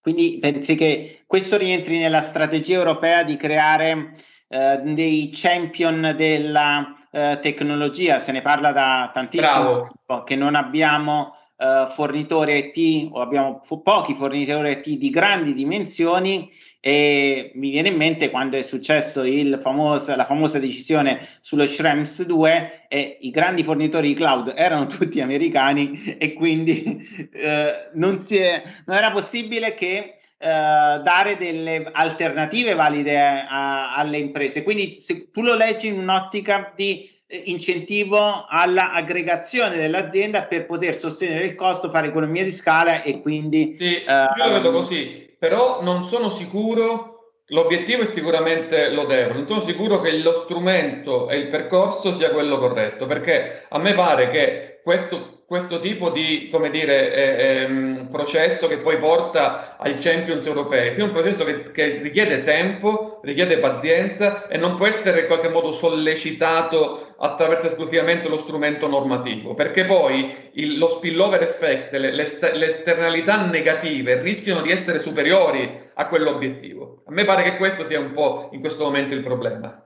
Quindi 0.00 0.38
pensi 0.38 0.76
che 0.76 1.22
questo 1.26 1.56
rientri 1.56 1.98
nella 1.98 2.20
strategia 2.20 2.74
europea 2.74 3.22
di 3.22 3.36
creare 3.36 4.16
eh, 4.48 4.80
dei 4.84 5.30
champion 5.32 6.14
della 6.14 6.94
eh, 7.10 7.38
tecnologia? 7.40 8.20
Se 8.20 8.30
ne 8.30 8.42
parla 8.42 8.70
da 8.72 9.10
tantissimo 9.12 9.88
tempo 10.06 10.24
che 10.24 10.36
non 10.36 10.54
abbiamo 10.54 11.37
eh, 11.58 11.86
fornitori 11.90 12.72
IT 12.74 13.08
o 13.12 13.20
abbiamo 13.20 13.60
fo- 13.64 13.80
pochi 13.80 14.14
fornitori 14.14 14.70
IT 14.70 14.88
di 14.96 15.10
grandi 15.10 15.54
dimensioni 15.54 16.48
e 16.80 17.50
mi 17.54 17.70
viene 17.70 17.88
in 17.88 17.96
mente 17.96 18.30
quando 18.30 18.56
è 18.56 18.62
successo 18.62 19.24
famoso, 19.60 20.14
la 20.14 20.24
famosa 20.24 20.60
decisione 20.60 21.26
sullo 21.40 21.66
Schrems 21.66 22.24
2 22.24 22.86
e 22.88 23.18
i 23.22 23.30
grandi 23.30 23.64
fornitori 23.64 24.08
di 24.08 24.14
cloud 24.14 24.52
erano 24.54 24.86
tutti 24.88 25.20
americani 25.20 26.16
e 26.16 26.34
quindi 26.34 27.28
eh, 27.32 27.90
non, 27.94 28.24
è, 28.28 28.62
non, 28.86 28.96
era 28.96 29.10
possibile 29.10 29.74
che 29.74 30.20
eh, 30.38 30.46
dare 30.46 31.36
delle 31.36 31.90
alternative 31.92 32.74
valide 32.74 33.18
a, 33.18 33.96
alle 33.96 34.18
imprese. 34.18 34.62
Quindi 34.62 35.00
se 35.00 35.32
tu 35.32 35.42
lo 35.42 35.56
leggi 35.56 35.88
in 35.88 35.98
un'ottica 35.98 36.72
di 36.76 37.10
eh, 37.28 37.42
incentivo 37.44 38.46
all'aggregazione 38.48 39.76
dell'azienda 39.76 40.42
per 40.42 40.66
poter 40.66 40.96
sostenere 40.96 41.44
il 41.44 41.54
costo, 41.54 41.90
fare 41.90 42.08
economia 42.08 42.42
di 42.42 42.50
scala 42.50 43.02
e 43.02 43.20
quindi... 43.20 43.76
Sì, 43.78 44.02
eh, 44.02 44.30
io 44.36 44.44
lo 44.46 44.52
vedo 44.52 44.72
così 44.72 45.26
però 45.38 45.82
non 45.82 46.06
sono 46.08 46.30
sicuro, 46.30 47.34
l'obiettivo 47.46 48.02
è 48.02 48.12
sicuramente 48.12 48.90
lodevole, 48.90 49.34
non 49.34 49.46
sono 49.46 49.60
sicuro 49.60 50.00
che 50.00 50.18
lo 50.18 50.42
strumento 50.44 51.28
e 51.30 51.36
il 51.36 51.46
percorso 51.48 52.12
sia 52.12 52.30
quello 52.30 52.58
corretto, 52.58 53.06
perché 53.06 53.64
a 53.68 53.78
me 53.78 53.94
pare 53.94 54.30
che 54.30 54.80
questo, 54.82 55.44
questo 55.46 55.80
tipo 55.80 56.10
di 56.10 56.48
come 56.50 56.70
dire, 56.70 57.14
eh, 57.14 57.62
eh, 57.62 58.06
processo 58.10 58.66
che 58.66 58.78
poi 58.78 58.98
porta 58.98 59.76
ai 59.78 59.96
champions 59.98 60.44
europei 60.44 60.94
sia 60.94 61.04
un 61.04 61.12
processo 61.12 61.44
che, 61.44 61.70
che 61.70 62.00
richiede 62.02 62.42
tempo, 62.42 63.07
richiede 63.28 63.58
pazienza 63.58 64.46
e 64.48 64.56
non 64.56 64.76
può 64.76 64.86
essere 64.86 65.20
in 65.20 65.26
qualche 65.26 65.50
modo 65.50 65.70
sollecitato 65.72 67.14
attraverso 67.18 67.68
esclusivamente 67.68 68.28
lo 68.28 68.38
strumento 68.38 68.88
normativo, 68.88 69.54
perché 69.54 69.84
poi 69.84 70.50
il, 70.52 70.78
lo 70.78 70.88
spillover 70.88 71.42
effect, 71.42 71.92
le, 71.92 72.12
le, 72.12 72.38
le, 72.52 72.66
esternalità 72.66 73.44
negative 73.44 74.22
rischiano 74.22 74.62
di 74.62 74.70
essere 74.70 75.00
superiori 75.00 75.90
a 75.94 76.06
quell'obiettivo. 76.06 77.02
A 77.06 77.12
me 77.12 77.24
pare 77.24 77.42
che 77.42 77.56
questo 77.56 77.84
sia 77.86 78.00
un 78.00 78.12
po' 78.12 78.48
in 78.52 78.60
questo 78.60 78.84
momento 78.84 79.14
il 79.14 79.22
problema. 79.22 79.84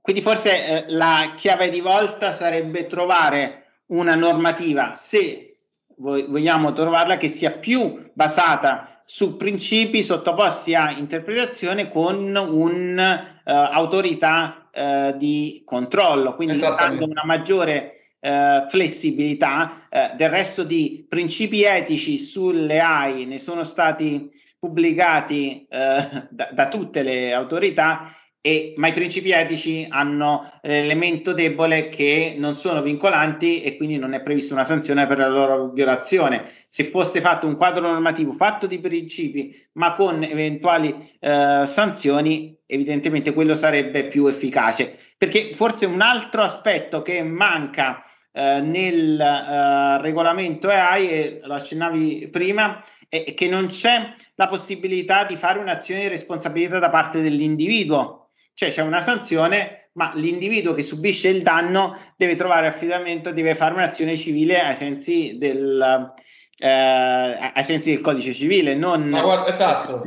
Quindi 0.00 0.20
forse 0.20 0.66
eh, 0.66 0.84
la 0.88 1.34
chiave 1.36 1.70
di 1.70 1.80
volta 1.80 2.32
sarebbe 2.32 2.86
trovare 2.86 3.66
una 3.86 4.14
normativa, 4.14 4.94
se 4.94 5.56
vogliamo 5.96 6.72
trovarla, 6.72 7.16
che 7.16 7.28
sia 7.28 7.52
più 7.52 8.10
basata 8.12 8.91
su 9.04 9.36
principi 9.36 10.02
sottoposti 10.02 10.74
a 10.74 10.90
interpretazione 10.90 11.90
con 11.90 12.34
un'autorità 12.34 14.68
uh, 14.72 14.78
eh, 14.78 15.14
di 15.16 15.62
controllo, 15.64 16.34
quindi 16.34 16.58
dando 16.58 17.04
una 17.04 17.24
maggiore 17.24 18.14
eh, 18.20 18.66
flessibilità. 18.68 19.86
Eh, 19.88 20.12
del 20.16 20.30
resto 20.30 20.62
di 20.62 21.04
principi 21.08 21.64
etici 21.64 22.18
sulle 22.18 22.80
AI 22.80 23.26
ne 23.26 23.38
sono 23.38 23.64
stati 23.64 24.30
pubblicati 24.58 25.66
eh, 25.68 26.26
da, 26.30 26.48
da, 26.52 26.68
tutte 26.68 27.02
le 27.02 27.32
autorità 27.32 28.14
e, 28.44 28.74
ma 28.76 28.88
i 28.88 28.92
principi 28.92 29.30
etici 29.30 29.86
hanno 29.88 30.50
l'elemento 30.62 31.32
debole 31.32 31.88
che 31.88 32.34
non 32.36 32.56
sono 32.56 32.82
vincolanti 32.82 33.62
e 33.62 33.76
quindi 33.76 33.98
non 33.98 34.14
è 34.14 34.20
prevista 34.20 34.52
una 34.52 34.64
sanzione 34.64 35.06
per 35.06 35.18
la 35.18 35.28
loro 35.28 35.70
violazione. 35.70 36.50
Se 36.68 36.84
fosse 36.84 37.20
fatto 37.20 37.46
un 37.46 37.56
quadro 37.56 37.82
normativo 37.82 38.32
fatto 38.32 38.66
di 38.66 38.80
principi 38.80 39.56
ma 39.74 39.92
con 39.92 40.24
eventuali 40.24 41.12
eh, 41.20 41.62
sanzioni, 41.66 42.58
evidentemente 42.66 43.32
quello 43.32 43.54
sarebbe 43.54 44.08
più 44.08 44.26
efficace. 44.26 44.98
Perché 45.16 45.54
forse 45.54 45.86
un 45.86 46.00
altro 46.00 46.42
aspetto 46.42 47.00
che 47.00 47.22
manca 47.22 48.02
eh, 48.32 48.60
nel 48.60 49.20
eh, 49.20 50.02
regolamento 50.02 50.66
AI, 50.68 51.08
e 51.10 51.40
lo 51.44 51.54
accennavi 51.54 52.26
prima, 52.28 52.82
è 53.08 53.34
che 53.34 53.46
non 53.46 53.68
c'è 53.68 54.14
la 54.34 54.48
possibilità 54.48 55.24
di 55.24 55.36
fare 55.36 55.60
un'azione 55.60 56.00
di 56.00 56.08
responsabilità 56.08 56.80
da 56.80 56.88
parte 56.88 57.20
dell'individuo 57.20 58.21
cioè 58.62 58.72
c'è 58.72 58.82
una 58.82 59.00
sanzione, 59.00 59.88
ma 59.94 60.12
l'individuo 60.14 60.72
che 60.72 60.84
subisce 60.84 61.28
il 61.28 61.42
danno 61.42 61.98
deve 62.16 62.36
trovare 62.36 62.68
affidamento, 62.68 63.32
deve 63.32 63.56
fare 63.56 63.74
un'azione 63.74 64.16
civile 64.16 64.60
ai 64.60 64.76
sensi 64.76 65.36
del, 65.36 66.12
eh, 66.58 66.68
ai 66.68 67.64
sensi 67.64 67.90
del 67.90 68.00
codice 68.00 68.32
civile, 68.32 68.76
non... 68.76 69.08
Ma 69.08 69.20
guarda, 69.20 69.52
esatto, 69.52 70.04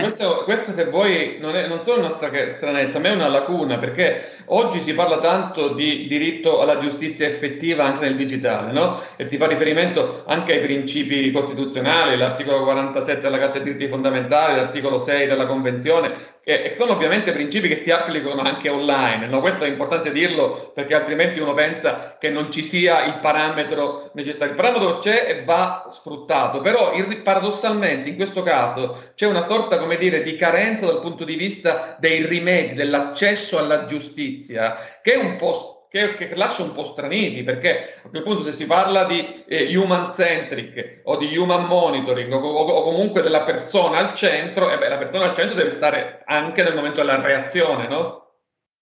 questo, 0.00 0.42
questo, 0.44 0.72
se 0.74 0.84
vuoi 0.84 1.38
non, 1.40 1.56
è, 1.56 1.66
non 1.66 1.82
solo 1.82 2.00
una 2.00 2.10
stranezza, 2.10 2.98
ma 2.98 3.08
è 3.08 3.14
una 3.14 3.28
lacuna, 3.28 3.78
perché 3.78 4.42
oggi 4.46 4.82
si 4.82 4.92
parla 4.92 5.18
tanto 5.20 5.72
di 5.72 6.06
diritto 6.06 6.60
alla 6.60 6.78
giustizia 6.78 7.26
effettiva 7.26 7.84
anche 7.84 8.04
nel 8.04 8.16
digitale, 8.16 8.70
no? 8.72 9.00
E 9.16 9.24
si 9.26 9.38
fa 9.38 9.46
riferimento 9.46 10.24
anche 10.26 10.52
ai 10.52 10.60
principi 10.60 11.30
costituzionali, 11.30 12.18
l'articolo 12.18 12.64
47 12.64 13.22
della 13.22 13.38
Carta 13.38 13.60
dei 13.60 13.72
diritti 13.72 13.88
fondamentali, 13.88 14.56
l'articolo 14.56 14.98
6 14.98 15.26
della 15.26 15.46
Convenzione, 15.46 16.33
e 16.44 16.74
sono 16.74 16.92
ovviamente 16.92 17.32
principi 17.32 17.68
che 17.68 17.76
si 17.76 17.90
applicano 17.90 18.42
anche 18.42 18.68
online, 18.68 19.26
no? 19.26 19.40
questo 19.40 19.64
è 19.64 19.68
importante 19.68 20.12
dirlo 20.12 20.72
perché 20.74 20.94
altrimenti 20.94 21.40
uno 21.40 21.54
pensa 21.54 22.16
che 22.20 22.28
non 22.28 22.52
ci 22.52 22.62
sia 22.64 23.04
il 23.04 23.18
parametro 23.20 24.10
necessario. 24.12 24.52
Il 24.52 24.60
parametro 24.60 24.98
c'è 24.98 25.24
e 25.26 25.44
va 25.44 25.86
sfruttato, 25.88 26.60
però 26.60 26.92
paradossalmente 27.22 28.10
in 28.10 28.16
questo 28.16 28.42
caso 28.42 29.12
c'è 29.14 29.26
una 29.26 29.46
sorta, 29.46 29.78
come 29.78 29.96
dire, 29.96 30.22
di 30.22 30.36
carenza 30.36 30.84
dal 30.84 31.00
punto 31.00 31.24
di 31.24 31.34
vista 31.34 31.96
dei 31.98 32.26
rimedi, 32.26 32.74
dell'accesso 32.74 33.58
alla 33.58 33.86
giustizia, 33.86 34.98
che 35.02 35.14
è 35.14 35.16
un 35.16 35.36
po' 35.36 35.73
che, 35.94 36.14
che, 36.14 36.34
lascia 36.34 36.64
un 36.64 36.72
po' 36.72 36.86
straniti, 36.86 37.44
perché 37.44 38.00
a 38.04 38.08
quel 38.08 38.24
punto 38.24 38.42
se 38.42 38.52
si 38.52 38.66
parla 38.66 39.04
di 39.04 39.44
eh, 39.46 39.76
human 39.76 40.12
centric 40.12 41.02
o 41.04 41.16
di 41.16 41.36
human 41.36 41.66
monitoring 41.66 42.32
o, 42.32 42.38
o, 42.40 42.64
o, 42.64 42.82
comunque 42.82 43.22
della 43.22 43.42
persona 43.42 43.98
al 43.98 44.12
centro, 44.14 44.72
eh 44.72 44.78
beh, 44.78 44.88
la 44.88 44.96
persona 44.96 45.26
al 45.26 45.36
centro 45.36 45.54
deve 45.54 45.70
stare 45.70 46.24
anche 46.26 46.64
nel 46.64 46.74
momento 46.74 46.96
della 46.96 47.20
reazione, 47.20 47.86
no? 47.86 48.38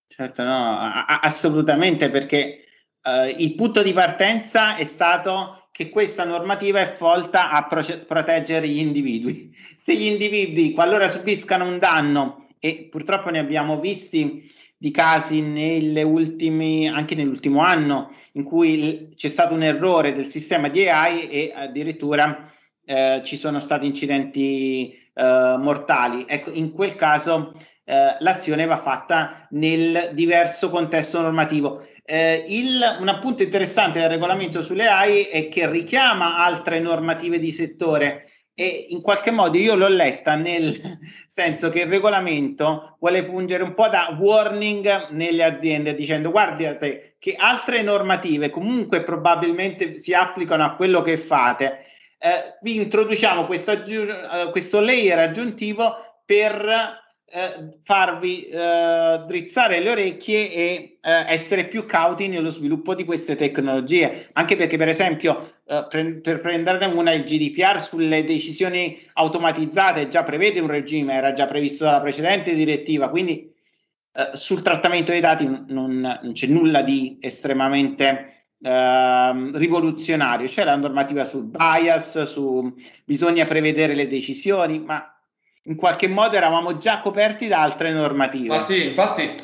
Certo, 0.09 0.43
no, 0.43 0.79
a- 0.79 1.21
assolutamente, 1.21 2.09
perché 2.09 2.65
uh, 3.03 3.27
il 3.27 3.55
punto 3.57 3.83
di 3.83 3.93
partenza 3.93 4.77
è 4.77 4.85
stato 4.85 5.69
che 5.71 5.91
questa 5.91 6.25
normativa 6.25 6.81
è 6.81 6.97
volta 6.99 7.51
a 7.51 7.67
pro- 7.67 8.05
proteggere 8.07 8.67
gli 8.67 8.79
individui. 8.79 9.55
Se 9.77 9.95
gli 9.95 10.07
individui, 10.07 10.73
qualora 10.73 11.09
subiscano 11.09 11.67
un 11.67 11.79
danno, 11.79 12.47
e 12.59 12.89
purtroppo 12.91 13.29
ne 13.29 13.41
abbiamo 13.41 13.81
visti 13.81 14.51
di 14.83 14.91
casi 14.91 15.41
nelle 15.43 16.03
ultimi, 16.03 16.89
anche 16.89 17.15
nell'ultimo 17.15 17.61
anno 17.63 18.11
in 18.33 18.43
cui 18.43 19.13
c'è 19.15 19.29
stato 19.29 19.55
un 19.55 19.63
errore 19.63 20.13
del 20.13 20.29
sistema 20.29 20.67
di 20.67 20.89
AI 20.89 21.29
e 21.31 21.53
addirittura 21.55 22.51
eh, 22.85 23.23
ci 23.25 23.37
sono 23.37 23.61
stati 23.61 23.87
incidenti 23.87 24.93
eh, 25.15 25.55
mortali. 25.57 26.25
Ecco, 26.27 26.51
in 26.51 26.73
quel 26.73 26.97
caso 26.97 27.55
eh, 27.85 28.17
l'azione 28.19 28.67
va 28.67 28.79
fatta 28.79 29.47
nel 29.51 30.11
diverso 30.15 30.69
contesto 30.69 31.21
normativo. 31.21 31.87
Eh, 32.05 32.43
il, 32.49 32.81
un 32.99 33.07
appunto 33.07 33.45
interessante 33.45 34.01
del 34.01 34.09
regolamento 34.09 34.65
sulle 34.65 34.89
AI 34.89 35.23
è 35.27 35.49
che 35.49 35.71
richiama 35.71 36.39
altre 36.39 36.81
normative 36.81 37.39
di 37.39 37.53
settore 37.53 38.32
e 38.55 38.87
in 38.91 39.01
qualche 39.01 39.31
modo 39.31 39.57
io 39.57 39.75
l'ho 39.75 39.89
letta 39.89 40.35
nel 40.35 40.99
senso 41.27 41.71
che 41.71 41.81
il 41.81 41.87
regolamento 41.87 42.97
vuole 43.01 43.25
fungere 43.25 43.63
un 43.63 43.75
po' 43.75 43.89
da 43.89 44.15
warning 44.19 45.09
nelle 45.11 45.43
aziende 45.43 45.95
dicendo 45.95 46.31
guardate 46.31 47.17
che 47.19 47.35
altre 47.37 47.83
normative 47.83 48.51
comunque 48.51 49.03
probabilmente 49.03 49.99
si 49.99 50.13
applicano 50.13 50.65
a 50.65 50.75
quello 50.75 51.03
che 51.03 51.17
fate. 51.17 51.87
Eh, 52.19 52.59
vi 52.61 52.77
introduciamo 52.77 53.47
questo, 53.47 53.73
uh, 53.73 54.51
questo 54.51 54.81
layer 54.81 55.19
aggiuntivo 55.19 55.95
per 56.25 57.01
eh, 57.35 57.79
farvi 57.83 58.45
eh, 58.45 59.25
drizzare 59.27 59.81
le 59.81 59.91
orecchie 59.91 60.53
e 60.53 60.99
eh, 61.01 61.25
essere 61.29 61.65
più 61.65 61.87
cauti 61.87 62.29
nello 62.29 62.51
sviluppo 62.51 62.95
di 62.95 63.05
queste 63.05 63.37
tecnologie, 63.37 64.29
anche 64.35 64.55
perché 64.55 64.77
per 64.77 64.89
esempio 64.89 65.52
eh, 65.65 65.87
per 66.23 66.41
prenderne 66.41 66.87
una 66.87 67.13
il 67.13 67.23
GDPR 67.23 67.81
sulle 67.81 68.25
decisioni 68.25 69.01
automatizzate 69.15 70.09
già 70.09 70.25
prevede 70.25 70.61
un 70.61 70.67
regime, 70.67 71.15
era 71.15 71.33
già 71.33 71.47
previsto 71.47 71.85
dalla 71.85 72.01
precedente 72.01 72.55
direttiva, 72.55 73.09
quindi 73.09 73.53
eh, 74.15 74.31
sul 74.37 74.63
trattamento 74.63 75.13
dei 75.13 75.21
dati 75.21 75.45
non, 75.45 76.01
non 76.23 76.33
c'è 76.33 76.47
nulla 76.47 76.83
di 76.83 77.19
estremamente 77.21 78.47
ehm, 78.61 79.57
rivoluzionario, 79.57 80.49
c'è 80.49 80.65
la 80.65 80.77
normativa 80.77 81.25
sul 81.25 81.45
bias, 81.45 82.23
su 82.23 82.75
bisogna 83.05 83.45
prevedere 83.45 83.95
le 83.95 84.09
decisioni, 84.09 84.81
ma 84.81 85.07
in 85.65 85.77
qualche 85.77 86.09
modo 86.09 86.37
eravamo 86.37 86.79
già 86.79 87.01
coperti 87.01 87.47
da 87.47 87.63
altre 87.63 87.93
normative. 87.93 88.49
Ma 88.49 88.61
sì, 88.61 88.87
infatti 88.87 89.35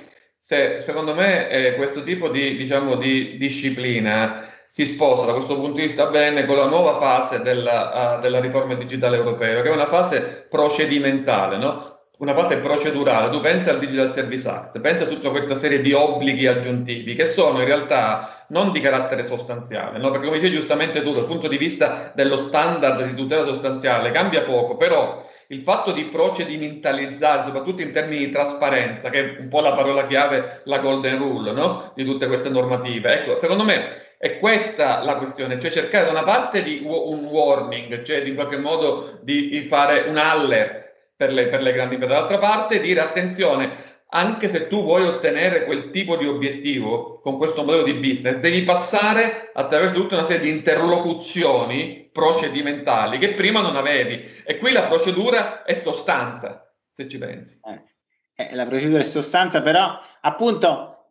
se, 0.44 0.80
secondo 0.80 1.14
me 1.14 1.48
eh, 1.48 1.74
questo 1.76 2.02
tipo 2.02 2.28
di, 2.28 2.56
diciamo, 2.56 2.96
di 2.96 3.36
disciplina 3.36 4.46
si 4.68 4.84
sposa 4.86 5.24
da 5.24 5.32
questo 5.32 5.54
punto 5.54 5.78
di 5.78 5.86
vista 5.86 6.06
bene 6.06 6.44
con 6.44 6.56
la 6.56 6.66
nuova 6.66 6.96
fase 6.98 7.40
della, 7.40 8.16
uh, 8.16 8.20
della 8.20 8.40
riforma 8.40 8.74
digitale 8.74 9.16
europea, 9.16 9.62
che 9.62 9.70
è 9.70 9.72
una 9.72 9.86
fase 9.86 10.46
procedimentale, 10.48 11.56
no? 11.56 11.96
una 12.18 12.34
fase 12.34 12.56
procedurale. 12.58 13.30
Tu 13.30 13.40
pensi 13.40 13.68
al 13.68 13.78
Digital 13.78 14.12
Service 14.12 14.48
Act, 14.48 14.80
pensi 14.80 15.04
a 15.04 15.06
tutta 15.06 15.30
questa 15.30 15.56
serie 15.56 15.80
di 15.80 15.92
obblighi 15.92 16.46
aggiuntivi 16.46 17.14
che 17.14 17.26
sono 17.26 17.60
in 17.60 17.64
realtà 17.64 18.44
non 18.48 18.72
di 18.72 18.80
carattere 18.80 19.24
sostanziale, 19.24 19.98
no? 19.98 20.10
perché 20.10 20.26
come 20.26 20.38
dicevi 20.38 20.56
giustamente 20.56 21.02
tu, 21.02 21.12
dal 21.12 21.26
punto 21.26 21.48
di 21.48 21.56
vista 21.56 22.12
dello 22.14 22.36
standard 22.36 23.02
di 23.04 23.14
tutela 23.14 23.44
sostanziale 23.44 24.10
cambia 24.10 24.42
poco, 24.42 24.76
però 24.76 25.26
il 25.50 25.62
fatto 25.62 25.92
di 25.92 26.04
procedimentalizzare, 26.04 27.44
soprattutto 27.44 27.80
in 27.80 27.92
termini 27.92 28.26
di 28.26 28.30
trasparenza, 28.30 29.08
che 29.08 29.36
è 29.36 29.40
un 29.40 29.48
po' 29.48 29.60
la 29.60 29.72
parola 29.72 30.06
chiave, 30.06 30.60
la 30.64 30.78
golden 30.78 31.16
rule 31.16 31.52
no? 31.52 31.92
di 31.94 32.04
tutte 32.04 32.26
queste 32.26 32.50
normative, 32.50 33.20
ecco, 33.20 33.38
secondo 33.38 33.64
me 33.64 34.07
è 34.18 34.40
questa 34.40 35.04
la 35.04 35.16
questione, 35.16 35.60
cioè 35.60 35.70
cercare 35.70 36.06
da 36.06 36.10
una 36.10 36.24
parte 36.24 36.64
di 36.64 36.80
un 36.84 37.24
warning, 37.24 38.02
cioè 38.02 38.18
in 38.18 38.34
qualche 38.34 38.58
modo 38.58 39.20
di 39.22 39.62
fare 39.64 40.08
un 40.08 40.16
alert 40.16 41.12
per 41.16 41.32
le, 41.32 41.46
per 41.46 41.62
le 41.62 41.72
grandi 41.72 41.94
imprese, 41.94 42.14
dall'altra 42.14 42.38
parte 42.38 42.80
dire 42.80 43.00
attenzione, 43.00 43.86
anche 44.10 44.48
se 44.48 44.66
tu 44.66 44.82
vuoi 44.82 45.04
ottenere 45.04 45.64
quel 45.64 45.90
tipo 45.90 46.16
di 46.16 46.26
obiettivo 46.26 47.20
con 47.20 47.36
questo 47.36 47.62
modello 47.62 47.84
di 47.84 47.94
business, 47.94 48.36
devi 48.36 48.62
passare 48.62 49.50
attraverso 49.52 49.94
tutta 49.94 50.16
una 50.16 50.24
serie 50.24 50.46
di 50.46 50.56
interlocuzioni 50.56 52.08
procedimentali 52.12 53.18
che 53.18 53.34
prima 53.34 53.60
non 53.60 53.76
avevi. 53.76 54.28
E 54.44 54.58
qui 54.58 54.72
la 54.72 54.84
procedura 54.84 55.62
è 55.62 55.74
sostanza, 55.74 56.74
se 56.92 57.08
ci 57.08 57.18
pensi. 57.18 57.60
Eh, 57.64 58.44
eh 58.44 58.54
la 58.54 58.66
procedura 58.66 59.00
è 59.00 59.04
sostanza, 59.04 59.62
però 59.62 60.00
appunto, 60.22 61.08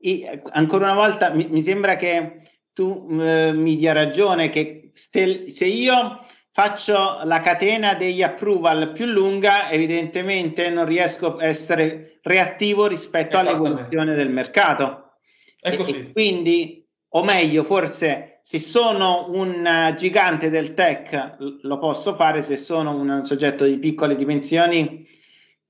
ancora 0.52 0.92
una 0.92 0.96
volta 0.96 1.32
mi, 1.32 1.48
mi 1.50 1.62
sembra 1.64 1.96
che 1.96 2.42
tu 2.78 3.08
eh, 3.20 3.54
mi 3.54 3.76
dia 3.76 3.92
ragione 3.92 4.52
che 4.52 4.92
se, 4.94 5.52
se, 5.52 5.66
io 5.66 6.24
faccio 6.52 7.22
la 7.24 7.40
catena 7.40 7.96
degli 7.96 8.22
approval 8.22 8.92
più 8.92 9.06
lunga, 9.06 9.72
evidentemente 9.72 10.70
non 10.70 10.86
riesco 10.86 11.38
a 11.38 11.46
essere 11.46 12.20
reattivo 12.22 12.86
rispetto 12.86 13.40
all'evoluzione 13.40 14.14
del 14.14 14.30
mercato. 14.30 15.14
E, 15.60 15.74
e, 15.74 16.12
quindi, 16.12 16.88
o 17.14 17.24
meglio, 17.24 17.64
forse 17.64 18.42
se 18.44 18.60
sono 18.60 19.32
un 19.32 19.96
gigante 19.98 20.52
del 20.52 20.76
tech 20.76 21.38
lo 21.64 21.80
posso 21.80 22.14
fare, 22.14 22.44
se 22.44 22.58
sono 22.58 22.96
un 22.96 23.26
soggetto 23.26 23.66
di 23.66 23.80
piccole 23.80 24.16
dimensioni 24.16 25.04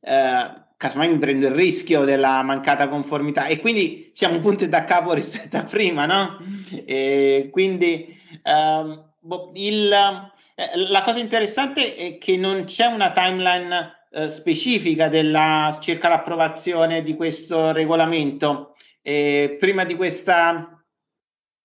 eh, 0.01 0.66
casomai 0.77 1.09
mi 1.09 1.17
prendo 1.17 1.47
il 1.47 1.53
rischio 1.53 2.03
della 2.03 2.41
mancata 2.43 2.87
conformità 2.87 3.47
e 3.47 3.59
quindi 3.59 4.11
siamo 4.13 4.35
un 4.35 4.41
punto 4.41 4.65
da 4.67 4.83
capo 4.85 5.13
rispetto 5.13 5.57
a 5.57 5.63
prima, 5.63 6.05
no? 6.05 6.37
E 6.85 7.49
quindi 7.51 8.15
ehm, 8.43 9.11
boh, 9.19 9.51
il, 9.55 9.91
eh, 9.91 10.71
la 10.89 11.01
cosa 11.01 11.19
interessante 11.19 11.95
è 11.95 12.17
che 12.19 12.37
non 12.37 12.65
c'è 12.65 12.85
una 12.85 13.11
timeline 13.11 14.05
eh, 14.11 14.29
specifica 14.29 15.09
della, 15.09 15.79
circa 15.81 16.07
l'approvazione 16.07 17.01
di 17.01 17.15
questo 17.15 17.71
regolamento. 17.71 18.75
E 19.01 19.55
prima 19.59 19.83
di 19.85 19.95
questa 19.95 20.76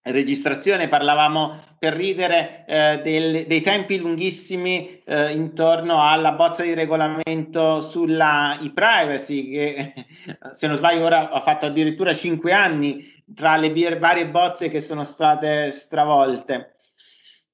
registrazione 0.02 0.88
parlavamo 0.88 1.60
per 1.78 1.94
ridere 1.94 2.64
eh, 2.66 3.00
del, 3.02 3.46
dei 3.46 3.60
tempi 3.60 3.98
lunghissimi 3.98 5.00
eh, 5.04 5.32
intorno 5.32 6.02
alla 6.02 6.32
bozza 6.32 6.62
di 6.62 6.74
regolamento 6.74 7.80
sulla 7.80 8.58
e-privacy 8.60 9.50
che 9.50 9.94
se 10.54 10.66
non 10.66 10.76
sbaglio 10.76 11.04
ora 11.04 11.30
ha 11.30 11.40
fatto 11.40 11.66
addirittura 11.66 12.14
cinque 12.14 12.52
anni 12.52 13.10
tra 13.34 13.56
le 13.56 13.98
varie 13.98 14.28
bozze 14.28 14.68
che 14.68 14.80
sono 14.80 15.04
state 15.04 15.72
stravolte. 15.72 16.76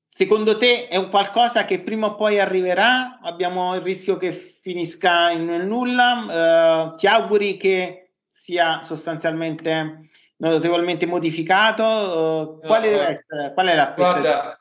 Secondo 0.09 0.57
te 0.57 0.89
è 0.89 0.97
un 0.97 1.11
qualcosa 1.11 1.65
che 1.65 1.79
prima 1.81 2.09
o 2.09 2.15
poi 2.17 2.41
arriverà? 2.41 3.21
Abbiamo 3.23 3.77
il 3.77 3.83
rischio 3.83 4.17
che 4.17 4.33
finisca 4.33 5.31
in 5.31 5.45
nulla? 5.67 6.93
Eh, 6.93 6.97
ti 6.97 7.07
auguri 7.07 7.57
che 7.57 8.15
sia 8.29 8.83
sostanzialmente 8.83 10.09
notevolmente 10.39 11.07
modificato? 11.07 12.61
Quale 12.65 12.89
deve 12.89 13.07
essere? 13.07 13.53
Qual 13.55 13.67
è 13.67 13.75
l'aspetto? 13.75 14.01
Guarda, 14.01 14.59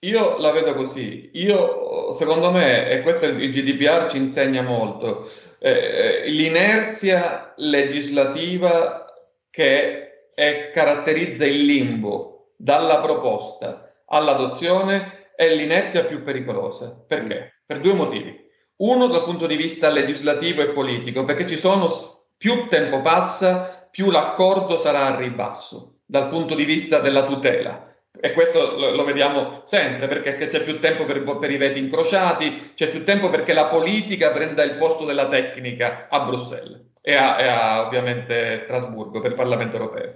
io 0.00 0.38
la 0.38 0.50
vedo 0.50 0.74
così. 0.74 1.30
Io, 1.34 2.14
secondo 2.14 2.50
me, 2.50 2.90
e 2.90 3.02
questo 3.02 3.26
il 3.26 3.50
GDPR 3.50 4.10
ci 4.10 4.18
insegna 4.18 4.62
molto, 4.62 5.30
eh, 5.58 6.24
l'inerzia 6.26 7.54
legislativa 7.56 9.06
che 9.50 10.30
è, 10.34 10.70
caratterizza 10.72 11.46
il 11.46 11.64
limbo 11.64 12.52
dalla 12.56 12.98
proposta 12.98 14.02
all'adozione 14.06 15.30
è 15.34 15.48
l'inerzia 15.54 16.04
più 16.04 16.22
pericolosa. 16.22 16.88
Perché? 17.06 17.62
Per 17.64 17.80
due 17.80 17.94
motivi. 17.94 18.42
Uno 18.76 19.06
dal 19.06 19.24
punto 19.24 19.46
di 19.46 19.56
vista 19.56 19.88
legislativo 19.88 20.60
e 20.60 20.70
politico, 20.70 21.24
perché 21.24 21.46
ci 21.46 21.56
sono 21.56 21.88
più 22.36 22.66
tempo 22.68 23.00
passa, 23.00 23.83
più 23.94 24.10
l'accordo 24.10 24.76
sarà 24.76 25.06
a 25.06 25.16
ribasso 25.16 25.98
dal 26.04 26.28
punto 26.28 26.56
di 26.56 26.64
vista 26.64 26.98
della 26.98 27.26
tutela. 27.26 27.94
E 28.20 28.32
questo 28.32 28.76
lo, 28.76 28.90
lo 28.90 29.04
vediamo 29.04 29.62
sempre 29.66 30.08
perché 30.08 30.34
c'è 30.34 30.64
più 30.64 30.80
tempo 30.80 31.04
per, 31.04 31.22
per, 31.22 31.50
i 31.52 31.56
veti 31.56 31.78
incrociati, 31.78 32.72
c'è 32.74 32.90
più 32.90 33.04
tempo 33.04 33.30
perché 33.30 33.52
la 33.52 33.66
politica 33.66 34.30
prenda 34.30 34.64
il 34.64 34.78
posto 34.78 35.04
della 35.04 35.28
tecnica 35.28 36.08
a 36.10 36.24
Bruxelles 36.24 36.94
e 37.00 37.14
a, 37.14 37.38
e 37.38 37.46
a 37.46 37.86
ovviamente 37.86 38.58
Strasburgo 38.58 39.20
per 39.20 39.30
il 39.30 39.36
Parlamento 39.36 39.76
europeo. 39.76 40.14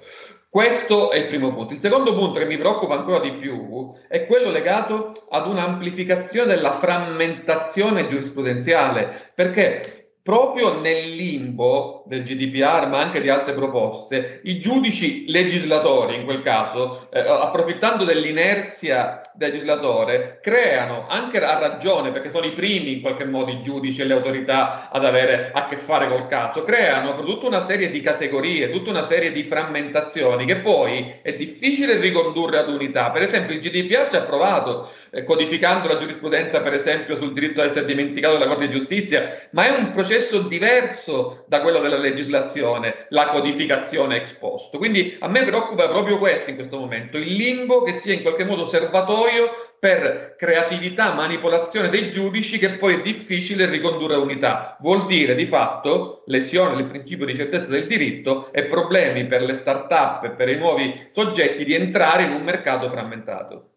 Questo 0.51 1.13
è 1.13 1.19
il 1.19 1.27
primo 1.29 1.55
punto. 1.55 1.75
Il 1.75 1.81
secondo 1.81 2.15
punto 2.15 2.41
che 2.41 2.47
mi 2.47 2.59
preoccupa 2.59 2.95
ancora 2.95 3.21
di 3.21 3.33
più 3.35 3.93
è 4.09 4.27
quello 4.27 4.51
legato 4.51 5.13
ad 5.29 5.47
un'amplificazione 5.47 6.53
della 6.53 6.73
frammentazione 6.73 8.09
giurisprudenziale, 8.09 9.31
perché 9.35 9.98
proprio 10.29 10.79
nel 10.79 11.15
limbo 11.15 12.05
del 12.05 12.23
GDPR, 12.23 12.87
ma 12.87 13.01
anche 13.01 13.23
di 13.23 13.31
altre 13.31 13.55
proposte, 13.55 14.41
i 14.43 14.59
giudici 14.59 15.25
legislatori, 15.29 16.17
in 16.17 16.25
quel 16.27 16.43
caso, 16.43 17.09
eh, 17.11 17.21
approfittando 17.21 18.05
dell'inerzia 18.05 19.23
del 19.33 19.53
legislatore, 19.53 20.39
creano, 20.43 21.07
anche 21.09 21.43
a 21.43 21.59
ragione, 21.59 22.11
perché 22.11 22.31
sono 22.31 22.45
i 22.45 22.53
primi 22.53 22.93
in 22.93 23.01
qualche 23.01 23.25
modo 23.25 23.51
i 23.51 23.63
giudici 23.63 24.03
e 24.03 24.05
le 24.05 24.13
autorità 24.13 24.91
ad 24.91 25.07
avere 25.07 25.51
a 25.55 25.67
che 25.67 25.77
fare 25.77 26.09
col 26.09 26.29
caso, 26.29 26.63
creano 26.63 27.17
tutta 27.25 27.47
una 27.47 27.63
serie 27.63 27.91
di 27.91 28.03
categorie, 28.03 28.71
tutta 28.71 28.91
una 28.91 29.07
serie 29.07 29.33
di 29.33 29.45
frammentazioni 29.45 30.45
che 30.45 30.57
poi 30.57 31.21
è 31.23 31.33
difficile 31.33 31.99
ricondurre 31.99 32.59
ad 32.59 32.69
unità. 32.69 33.11
Per 33.11 33.23
esempio 33.23 33.55
il 33.55 33.61
GDPR 33.61 34.11
ci 34.11 34.17
ha 34.17 34.25
provato, 34.25 34.91
eh, 35.09 35.25
codificando 35.25 35.89
la 35.89 35.97
giurisprudenza, 35.97 36.61
per 36.61 36.75
esempio, 36.75 37.17
sul 37.17 37.33
diritto 37.33 37.63
ad 37.63 37.71
essere 37.71 37.87
dimenticato 37.87 38.35
dalla 38.35 38.47
Corte 38.47 38.69
di 38.69 38.79
Giustizia, 38.79 39.49
ma 39.53 39.67
è 39.67 39.71
un 39.71 39.91
processo 39.93 40.17
processo 40.19 40.41
diverso 40.41 41.45
da 41.47 41.61
quello 41.61 41.79
della 41.81 41.97
legislazione, 41.97 43.07
la 43.11 43.29
codificazione 43.29 44.17
ex 44.17 44.33
post. 44.33 44.77
Quindi 44.77 45.17
a 45.21 45.29
me 45.29 45.45
preoccupa 45.45 45.89
proprio 45.89 46.19
questo 46.19 46.51
in 46.51 46.57
questo 46.57 46.79
momento, 46.79 47.19
il 47.19 47.33
limbo 47.33 47.83
che 47.83 47.99
sia 48.01 48.15
in 48.15 48.23
qualche 48.23 48.45
modo 48.45 48.67
serbatoio 48.67 49.67
per 49.79 50.35
creatività, 50.37 51.15
manipolazione 51.15 51.89
dei 51.89 52.11
giudici 52.11 52.59
che 52.59 52.71
poi 52.71 52.95
è 52.95 53.03
difficile 53.03 53.67
ricondurre 53.67 54.15
a 54.15 54.19
unità. 54.19 54.77
Vuol 54.81 55.07
dire 55.07 55.37
di 55.37 55.47
fatto 55.47 56.25
lesione 56.27 56.75
del 56.75 56.87
principio 56.87 57.25
di 57.25 57.37
certezza 57.37 57.71
del 57.71 57.87
diritto 57.87 58.53
e 58.53 58.65
problemi 58.65 59.27
per 59.27 59.43
le 59.43 59.55
start-up 59.55 60.25
e 60.25 60.31
per 60.31 60.49
i 60.49 60.57
nuovi 60.57 61.11
soggetti 61.13 61.65
di 61.65 61.75
entrare 61.75 62.25
in 62.25 62.33
un 62.33 62.43
mercato 62.43 62.91
frammentato. 62.91 63.71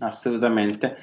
Assolutamente. 0.00 0.98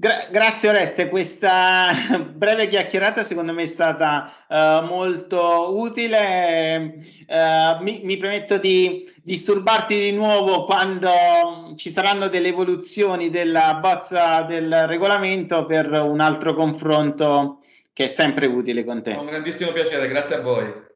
Gra- 0.00 0.28
grazie 0.30 0.70
Oreste, 0.70 1.10
questa 1.10 1.90
breve 2.32 2.68
chiacchierata 2.68 3.22
secondo 3.22 3.52
me 3.52 3.64
è 3.64 3.66
stata 3.66 4.32
uh, 4.48 4.86
molto 4.86 5.76
utile. 5.76 7.02
Uh, 7.28 7.82
mi, 7.82 8.00
mi, 8.04 8.16
permetto 8.16 8.56
di 8.56 9.12
disturbarti 9.22 9.94
di 10.00 10.12
nuovo 10.12 10.64
quando 10.64 11.74
ci 11.76 11.90
saranno 11.90 12.28
delle 12.28 12.48
evoluzioni 12.48 13.28
della 13.28 13.74
bozza 13.74 14.40
del 14.40 14.86
regolamento 14.86 15.66
per 15.66 15.92
un 15.92 16.20
altro 16.20 16.54
confronto 16.54 17.58
che 17.92 18.04
è 18.04 18.08
sempre 18.08 18.46
utile 18.46 18.84
con 18.84 19.02
te. 19.02 19.10
Un 19.10 19.26
grandissimo 19.26 19.70
piacere, 19.70 20.08
grazie 20.08 20.36
a 20.36 20.40
voi. 20.40 20.88